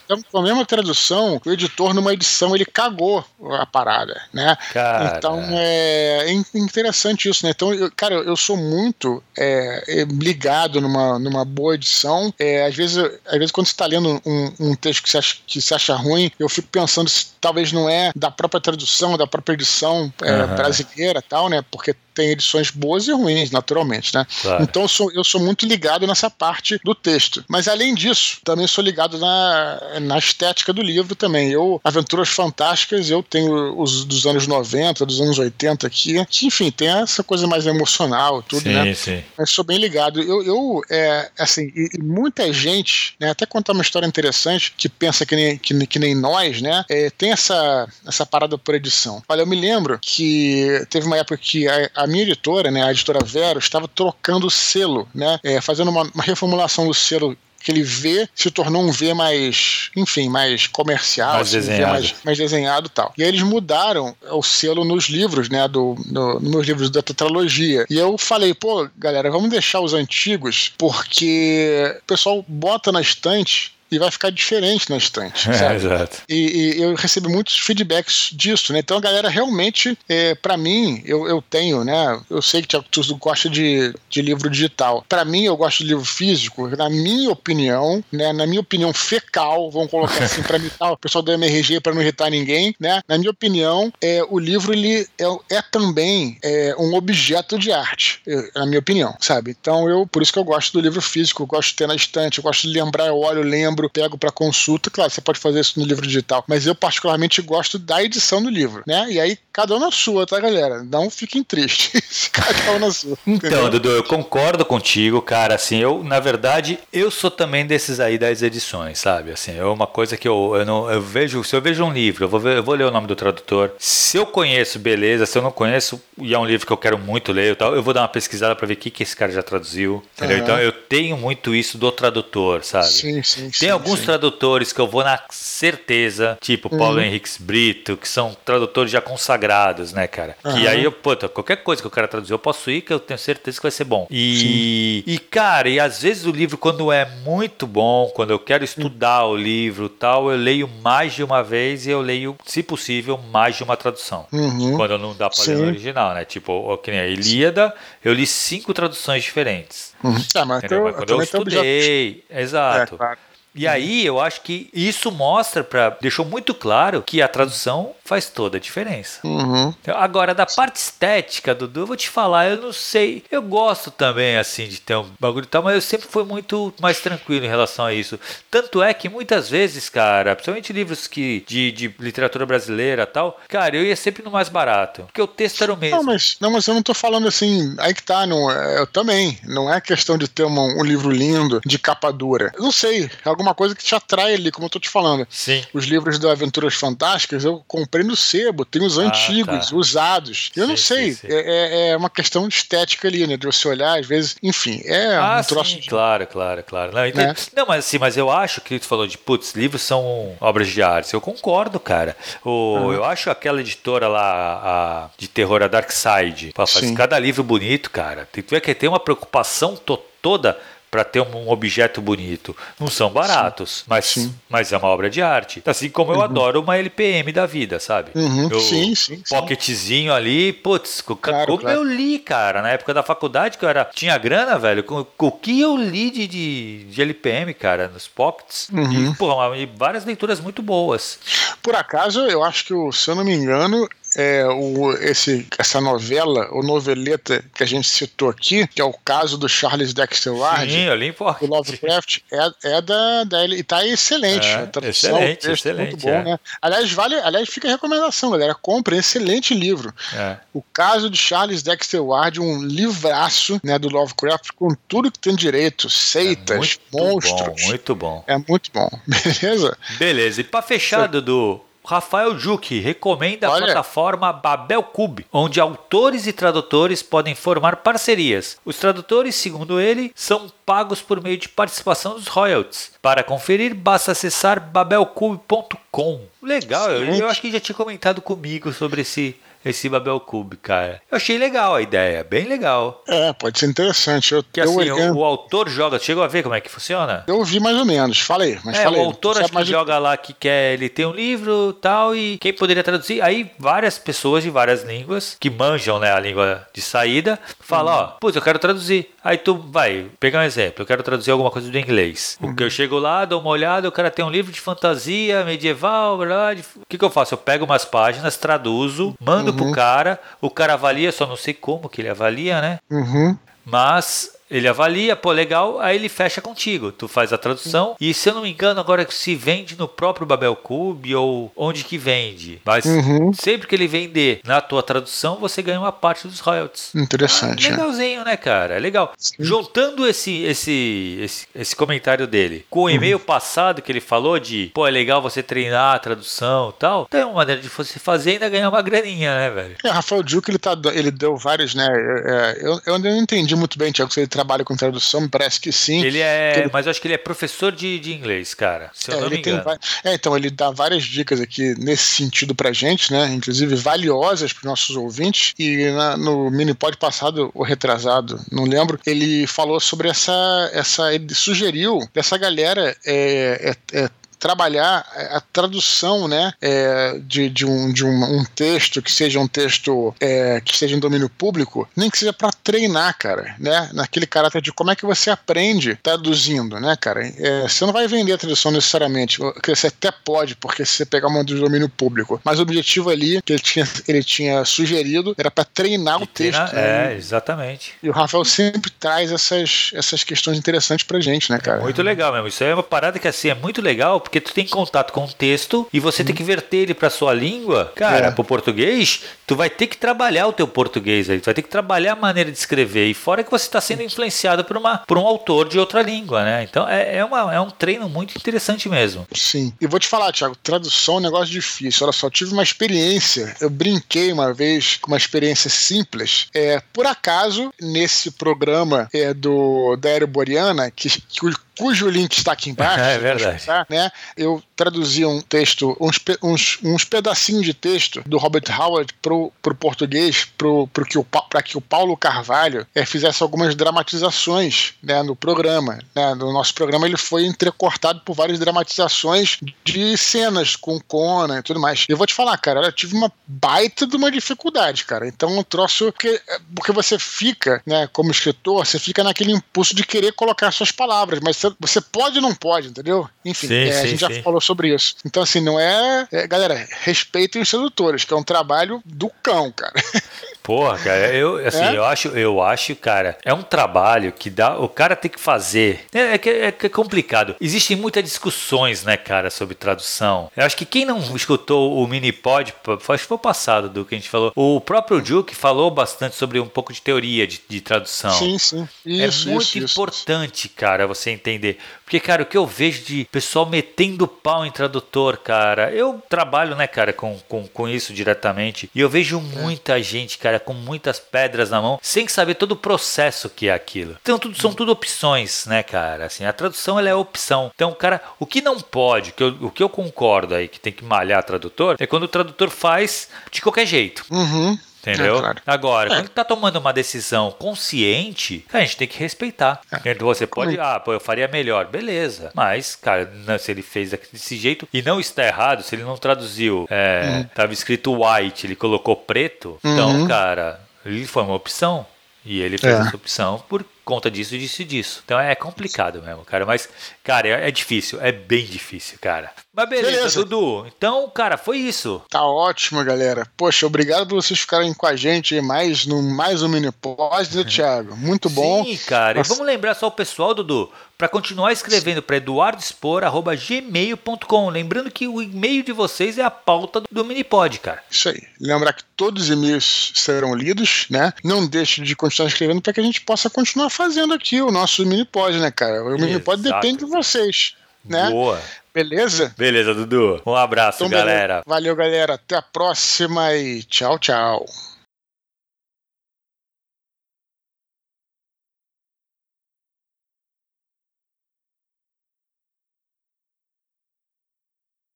[0.05, 3.25] Então, com a mesma tradução, o editor, numa edição, ele cagou
[3.59, 4.57] a parada, né?
[4.73, 5.17] Cara.
[5.17, 7.53] Então, é, é interessante isso, né?
[7.55, 12.33] Então, eu, cara, eu sou muito é, é, ligado numa, numa boa edição.
[12.39, 12.97] É, às, vezes,
[13.27, 15.95] às vezes, quando você está lendo um, um, texto que você, acha, que você acha
[15.95, 20.57] ruim, eu fico pensando se talvez não é da própria tradução, da própria edição uhum.
[20.57, 21.63] brasileira tal, né?
[21.71, 24.27] Porque tem edições boas e ruins, naturalmente, né?
[24.43, 24.63] Claro.
[24.63, 27.45] Então eu sou, eu sou muito ligado nessa parte do texto.
[27.49, 31.51] Mas além disso, também sou ligado na, na estética do livro também.
[31.51, 36.71] Eu, Aventuras Fantásticas, eu tenho os dos anos 90, dos anos 80 aqui, que enfim,
[36.71, 38.95] tem essa coisa mais emocional, tudo, sim, né?
[38.95, 39.23] Sim.
[39.37, 40.21] Mas sou bem ligado.
[40.21, 45.25] Eu, eu é, assim, e, muita gente, né, até contar uma história interessante, que pensa
[45.25, 49.23] que nem, que, que nem nós, né, é, tem essa, essa parada por edição.
[49.29, 52.91] Olha, eu me lembro que teve uma época que a, a minha editora, né, a
[52.91, 57.83] editora Vero, estava trocando o selo, né, é, fazendo uma, uma reformulação do selo aquele
[57.83, 61.93] V se tornou um V mais, enfim, mais comercial, mais, assim, desenhado.
[61.93, 63.13] mais, mais desenhado e tal.
[63.17, 67.03] E aí eles mudaram o selo nos livros, né, do, no, nos meus livros da
[67.03, 67.85] tetralogia.
[67.91, 73.73] E eu falei, pô, galera, vamos deixar os antigos, porque o pessoal bota na estante
[73.91, 75.49] e vai ficar diferente na estante.
[75.51, 76.23] É, exato.
[76.29, 76.35] E,
[76.79, 78.79] e, eu recebi muitos feedbacks disso, né?
[78.79, 82.21] Então a galera realmente, é, para mim, eu, eu tenho, né?
[82.31, 85.05] Eu sei que tu gosta de, de livro digital.
[85.09, 86.69] Para mim, eu gosto de livro físico.
[86.77, 88.33] Na minha opinião, né?
[88.33, 92.03] Na minha opinião fecal, vamos colocar assim para mim, o pessoal do MRG para não
[92.03, 93.01] irritar ninguém, né?
[93.09, 98.21] Na minha opinião, é, o livro ele é, é também é, um objeto de arte,
[98.27, 99.57] é, na minha opinião, sabe?
[99.59, 101.95] Então eu, por isso que eu gosto do livro físico, eu gosto de ter na
[101.95, 104.91] estante, eu gosto de lembrar, eu olho, lembro livro, pego para consulta.
[104.91, 108.51] Claro, você pode fazer isso no livro digital, mas eu particularmente gosto da edição do
[108.51, 109.07] livro, né?
[109.11, 110.83] E aí, cada um na sua, tá, galera?
[110.83, 112.29] Não fiquem tristes.
[112.33, 113.17] cada um na sua.
[113.27, 115.55] Então, Dudu, eu concordo contigo, cara.
[115.55, 119.33] Assim, eu, na verdade, eu sou também desses aí das edições, sabe?
[119.33, 120.91] Assim, é uma coisa que eu, eu não.
[120.91, 123.07] Eu vejo, se eu vejo um livro, eu vou, ver, eu vou ler o nome
[123.07, 123.73] do tradutor.
[123.79, 125.27] Se eu conheço, beleza.
[125.27, 127.83] Se eu não conheço, e é um livro que eu quero muito ler, tal, eu
[127.83, 130.03] vou dar uma pesquisada para ver o que, que esse cara já traduziu.
[130.17, 130.39] Entendeu?
[130.39, 130.43] Uhum.
[130.43, 132.89] Então eu tenho muito isso do tradutor, sabe?
[132.89, 134.07] Sim, sim, Tem alguns sim.
[134.07, 136.79] tradutores que eu vou na certeza, tipo uhum.
[136.79, 140.37] Paulo Henriques Brito, que são tradutores já consagrados, né, cara?
[140.45, 140.55] Uhum.
[140.55, 143.01] Que aí eu, puta, qualquer coisa que eu quero traduzir, eu posso ir, que eu
[143.01, 144.07] tenho certeza que vai ser bom.
[144.11, 148.65] E, e cara, e às vezes o livro, quando é muito bom, quando eu quero
[148.65, 149.33] estudar uhum.
[149.33, 153.57] o livro tal, eu leio mais de uma vez e eu leio, se possível, mais
[153.57, 154.27] de uma tradução.
[154.33, 154.77] Uhum.
[154.77, 156.25] Quando não dá pra ler no original, né?
[156.25, 159.95] Tipo, que nem a Ilíada, eu li cinco traduções diferentes.
[160.35, 162.41] Ah, mas, eu, mas quando eu, eu estudei, já...
[162.41, 162.95] exato.
[162.95, 163.19] É, claro.
[163.55, 168.29] E aí eu acho que isso mostra para deixou muito claro que a tradução faz
[168.29, 169.21] toda a diferença.
[169.23, 169.73] Uhum.
[169.81, 173.89] Então, agora da parte estética, Dudu, eu vou te falar, eu não sei, eu gosto
[173.89, 177.45] também assim de ter um bagulho e tal, mas eu sempre fui muito mais tranquilo
[177.45, 178.19] em relação a isso.
[178.51, 183.77] Tanto é que muitas vezes, cara, principalmente livros que de, de literatura brasileira tal, cara,
[183.77, 185.99] eu ia sempre no mais barato, porque o texto era o mesmo.
[185.99, 188.89] Não, mas não, mas eu não tô falando assim, aí que tá, não, é, eu
[188.89, 192.51] também, não é questão de ter uma, um livro lindo de capa dura.
[192.57, 195.25] Eu não sei, alguma coisa que te atrai ali, como eu tô te falando.
[195.31, 195.63] Sim.
[195.73, 199.77] Os livros do Aventuras Fantásticas eu comprei no sebo, tem os ah, antigos, tá.
[199.77, 200.51] usados.
[200.57, 201.27] Eu sim, não sei, sim, sim.
[201.31, 203.37] É, é, é uma questão estética ali, né?
[203.37, 205.71] De você olhar, às vezes, enfim, é ah, um troço.
[205.73, 205.89] Sim, de...
[205.89, 206.93] Claro, claro, claro.
[206.93, 207.35] Não, então, é.
[207.55, 210.83] não, mas assim, mas eu acho que tu falou de, putz, livros são obras de
[210.83, 211.15] arte.
[211.15, 212.17] Eu concordo, cara.
[212.45, 212.93] O, uhum.
[212.93, 217.91] Eu acho aquela editora lá, a, de terror, a Dark Side, faz cada livro bonito,
[217.91, 218.29] cara.
[218.33, 220.59] Tem, tu vê que tem uma preocupação to, toda
[220.91, 222.57] para ter um objeto bonito.
[222.79, 224.35] Não são baratos, sim, mas, sim.
[224.49, 225.63] mas é uma obra de arte.
[225.65, 226.23] Assim como eu uhum.
[226.23, 228.11] adoro uma LPM da vida, sabe?
[228.15, 228.49] Uhum.
[228.51, 229.23] Eu, sim, sim.
[229.29, 231.79] Pocketzinho ali, putz, claro, como claro.
[231.79, 235.33] eu li, cara, na época da faculdade que eu era, tinha grana, velho, com, o
[235.33, 238.69] que eu li de, de, de LPM, cara, nos pockets.
[238.73, 239.13] Uhum.
[239.13, 241.19] E, porra, várias leituras muito boas.
[241.63, 246.49] Por acaso, eu acho que, se eu não me engano, é, o, esse, essa novela,
[246.53, 250.73] ou noveleta que a gente citou aqui, que é o caso do Charles Dexter Ward,
[250.73, 254.47] Sim, ali, do Lovecraft, é, é da, da e tá excelente.
[254.47, 255.91] É, tradução, excelente, excelente.
[255.91, 256.25] Muito bom, é.
[256.25, 256.41] né?
[256.61, 258.55] Aliás, vale, aliás, fica a recomendação, galera.
[258.55, 259.95] Compre, excelente livro.
[260.15, 260.37] É.
[260.53, 265.35] O caso de Charles Dexter Ward, um livraço né, do Lovecraft com tudo que tem
[265.35, 267.63] direito, seitas, é monstros.
[267.63, 268.25] Bom, muito bom.
[268.27, 268.89] É muito bom.
[269.07, 269.79] Beleza?
[269.99, 270.41] Beleza.
[270.41, 273.63] E para fechar, Dudu, Rafael Juque recomenda Olha.
[273.63, 278.59] a plataforma Babel Cube, onde autores e tradutores podem formar parcerias.
[278.65, 282.93] Os tradutores, segundo ele, são pagos por meio de participação dos royalties.
[283.03, 286.21] Para conferir, basta acessar babelcube.com.
[286.43, 291.01] Legal, eu, eu acho que já tinha comentado comigo sobre esse esse Babel Cube, cara.
[291.11, 293.03] Eu achei legal a ideia, bem legal.
[293.09, 294.35] É, pode ser interessante.
[294.35, 297.25] Eu, que assim, o, o, autor joga, chegou a ver como é que funciona?
[297.27, 299.01] Eu vi mais ou menos, falei, mas é, falei.
[299.01, 302.53] O autor acho que joga lá que quer, ele tem um livro tal, e quem
[302.53, 303.23] poderia traduzir?
[303.23, 308.01] Aí várias pessoas de várias línguas, que manjam né, a língua de saída, falam, uhum.
[308.01, 309.11] ó, putz, eu quero traduzir.
[309.23, 312.39] Aí tu vai, pegar um exemplo, eu quero traduzir alguma coisa do inglês.
[312.41, 312.51] Uhum.
[312.51, 315.45] O que eu chego lá, dou uma olhada, o cara tem um livro de fantasia
[315.45, 316.65] medieval medieval, verdade.
[316.77, 317.35] O que, que eu faço?
[317.35, 319.57] Eu pego umas páginas, traduzo, mando uhum.
[319.57, 322.79] pro cara, o cara avalia, só não sei como que ele avalia, né?
[322.91, 323.37] Uhum.
[323.65, 326.93] Mas ele avalia, pô, legal, aí ele fecha contigo.
[326.93, 330.27] Tu faz a tradução e se eu não me engano, agora se vende no próprio
[330.27, 332.61] Babel Cube ou onde que vende.
[332.65, 333.33] Mas uhum.
[333.33, 336.95] sempre que ele vender na tua tradução, você ganha uma parte dos royalties.
[336.95, 337.67] Interessante.
[337.67, 338.75] Ah, legalzinho, né, cara?
[338.77, 339.13] É legal.
[339.17, 339.35] Sim.
[339.39, 342.91] Juntando esse, esse, esse, esse comentário dele com o uhum.
[342.91, 343.25] e-mail uhum.
[343.25, 347.25] passado que ele falou de, pô, é legal você treinar a tradução e tal, tem
[347.25, 349.77] uma maneira de você fazer e ainda ganhar uma graninha, né, velho?
[349.85, 351.87] É, Rafael Duque, ele, tá, ele deu vários, né?
[351.89, 355.61] É, eu, eu não entendi muito bem, Tiago, se ele trabalha com tradução, me parece
[355.61, 356.03] que sim.
[356.03, 356.71] Ele é, ele...
[356.73, 358.91] mas eu acho que ele é professor de, de inglês, cara.
[358.95, 359.63] Se eu é, não me engano.
[359.63, 360.13] Tem...
[360.13, 363.31] É, então ele dá várias dicas aqui nesse sentido pra gente, né?
[363.33, 365.55] Inclusive valiosas para nossos ouvintes.
[365.59, 371.35] E na, no minipod passado, ou retrasado, não lembro, ele falou sobre essa, essa, ele
[371.35, 374.11] sugeriu dessa galera é, é, é
[374.41, 379.47] trabalhar a tradução né, é, de, de, um, de um, um, texto que seja um
[379.47, 383.91] texto é, que esteja em domínio público, nem que seja para treinar, cara, né?
[383.93, 387.27] Naquele caráter de como é que você aprende traduzindo, né, cara?
[387.39, 391.29] É, você não vai vender a tradução necessariamente, você até pode, porque se você pegar
[391.29, 395.51] uma do domínio público, mas o objetivo ali que ele tinha, ele tinha sugerido era
[395.51, 396.75] para treinar o texto.
[396.75, 397.13] Né?
[397.13, 397.95] É, exatamente.
[398.03, 401.81] E o Rafael sempre traz essas, essas questões interessantes pra gente, né, cara?
[401.91, 402.49] muito legal mesmo.
[402.49, 405.33] Isso é uma parada que assim é muito legal, porque tu tem contato com o
[405.33, 406.27] texto e você hum.
[406.27, 408.31] tem que verter ele para sua língua, cara, é.
[408.31, 411.69] pro português, tu vai ter que trabalhar o teu português aí, tu vai ter que
[411.69, 415.19] trabalhar a maneira de escrever e fora que você está sendo influenciado por, uma, por
[415.19, 416.63] um autor de outra língua, né?
[416.63, 419.27] Então é, é, uma, é um treino muito interessante mesmo.
[419.35, 419.73] Sim.
[419.81, 422.07] E vou te falar, Thiago, tradução é um negócio difícil.
[422.07, 426.47] Olha só, tive uma experiência, eu brinquei uma vez com uma experiência simples.
[426.55, 432.37] É, por acaso, nesse programa é, do da Aero Boreana, que, que o cujo link
[432.37, 433.01] está aqui embaixo.
[433.01, 433.65] É verdade.
[433.89, 434.13] né?
[434.37, 439.75] Eu traduzi um texto, uns, uns, uns pedacinhos de texto do Robert Howard pro, pro
[439.75, 445.23] português, pro, pro que o, para que o Paulo Carvalho é, fizesse algumas dramatizações né,
[445.23, 445.99] no programa.
[446.15, 446.35] Né?
[446.35, 451.81] No nosso programa ele foi entrecortado por várias dramatizações de cenas com Conan e tudo
[451.81, 452.07] mais.
[452.09, 455.27] Eu vou te falar, cara, eu tive uma baita de uma dificuldade, cara.
[455.27, 456.07] Então um troço.
[456.13, 456.41] Porque,
[456.75, 461.41] porque você fica, né, como escritor, você fica naquele impulso de querer colocar suas palavras,
[461.43, 463.29] mas você pode ou não pode, entendeu?
[463.45, 464.35] Enfim, sim, é, sim, gente sim.
[464.35, 465.15] já falou sobre isso.
[465.25, 466.47] Então, assim, não é, é.
[466.47, 469.95] Galera, respeitem os sedutores, que é um trabalho do cão, cara.
[470.71, 471.97] Porra, cara, eu, assim, é?
[471.97, 476.07] eu, acho, eu acho, cara, é um trabalho que dá, o cara tem que fazer.
[476.13, 477.57] É, é, é, é complicado.
[477.61, 480.49] Existem muitas discussões, né, cara, sobre tradução.
[480.57, 484.05] Eu acho que quem não escutou o mini pod, acho que foi o passado do
[484.05, 487.61] que a gente falou, o próprio Duke falou bastante sobre um pouco de teoria de,
[487.69, 488.31] de tradução.
[488.31, 488.89] Sim, sim.
[489.05, 490.77] Isso, é muito isso, importante, isso.
[490.77, 491.79] cara, você entender.
[492.05, 496.77] Porque, cara, o que eu vejo de pessoal metendo pau em tradutor, cara, eu trabalho,
[496.77, 498.89] né, cara, com, com, com isso diretamente.
[498.95, 502.77] E eu vejo muita gente, cara, com muitas pedras na mão, sem saber todo o
[502.77, 504.17] processo que é aquilo.
[504.23, 506.27] Então, tudo, são tudo opções, né, cara?
[506.27, 507.71] Assim, a tradução ela é opção.
[507.75, 510.93] Então, cara, o que não pode, que eu, o que eu concordo aí que tem
[510.93, 514.25] que malhar tradutor, é quando o tradutor faz de qualquer jeito.
[514.31, 514.79] Uhum.
[515.01, 515.37] Entendeu?
[515.37, 515.63] É, claro.
[515.67, 516.17] Agora, é.
[516.17, 519.81] quando tá tomando uma decisão consciente, a gente tem que respeitar.
[519.91, 520.11] É.
[520.11, 521.87] Então você pode, ah, pô, eu faria melhor.
[521.87, 522.51] Beleza.
[522.55, 526.17] Mas, cara, né, se ele fez desse jeito e não está errado, se ele não
[526.17, 527.45] traduziu, é, uhum.
[527.55, 530.17] tava escrito white, ele colocou preto, então, uhum.
[530.17, 532.07] então, cara, ele foi uma opção.
[532.43, 533.01] E ele fez é.
[533.03, 535.23] essa opção por conta disso, disso e disso.
[535.25, 536.65] Então é complicado mesmo, cara.
[536.65, 536.89] Mas,
[537.23, 538.19] cara, é, é difícil.
[538.21, 539.53] É bem difícil, cara.
[539.81, 540.87] Mas beleza, beleza, Dudu.
[540.87, 542.21] Então, cara, foi isso.
[542.29, 543.47] Tá ótimo, galera.
[543.57, 547.65] Poxa, obrigado por vocês ficarem com a gente mais no mais um mini pós, né,
[547.65, 548.15] Thiago?
[548.15, 548.85] Muito bom.
[548.85, 549.39] Sim, cara.
[549.39, 549.51] Nossa.
[549.51, 554.69] E vamos lembrar só o pessoal, Dudu, para continuar escrevendo para eduardospor@gmail.com.
[554.69, 558.03] Lembrando que o e-mail de vocês é a pauta do Minipod, cara.
[558.11, 558.43] Isso aí.
[558.61, 561.33] Lembrar que todos os e-mails serão lidos, né?
[561.43, 565.07] Não deixe de continuar escrevendo para que a gente possa continuar fazendo aqui o nosso
[565.07, 566.05] Minipod, né, cara?
[566.05, 567.77] O Minipod depende de vocês.
[568.03, 568.31] Né?
[568.31, 568.59] Boa.
[568.93, 569.55] Beleza?
[569.57, 570.43] Beleza, Dudu.
[570.45, 571.63] Um abraço, então, galera.
[571.67, 572.35] Valeu, galera.
[572.35, 574.67] Até a próxima e tchau, tchau.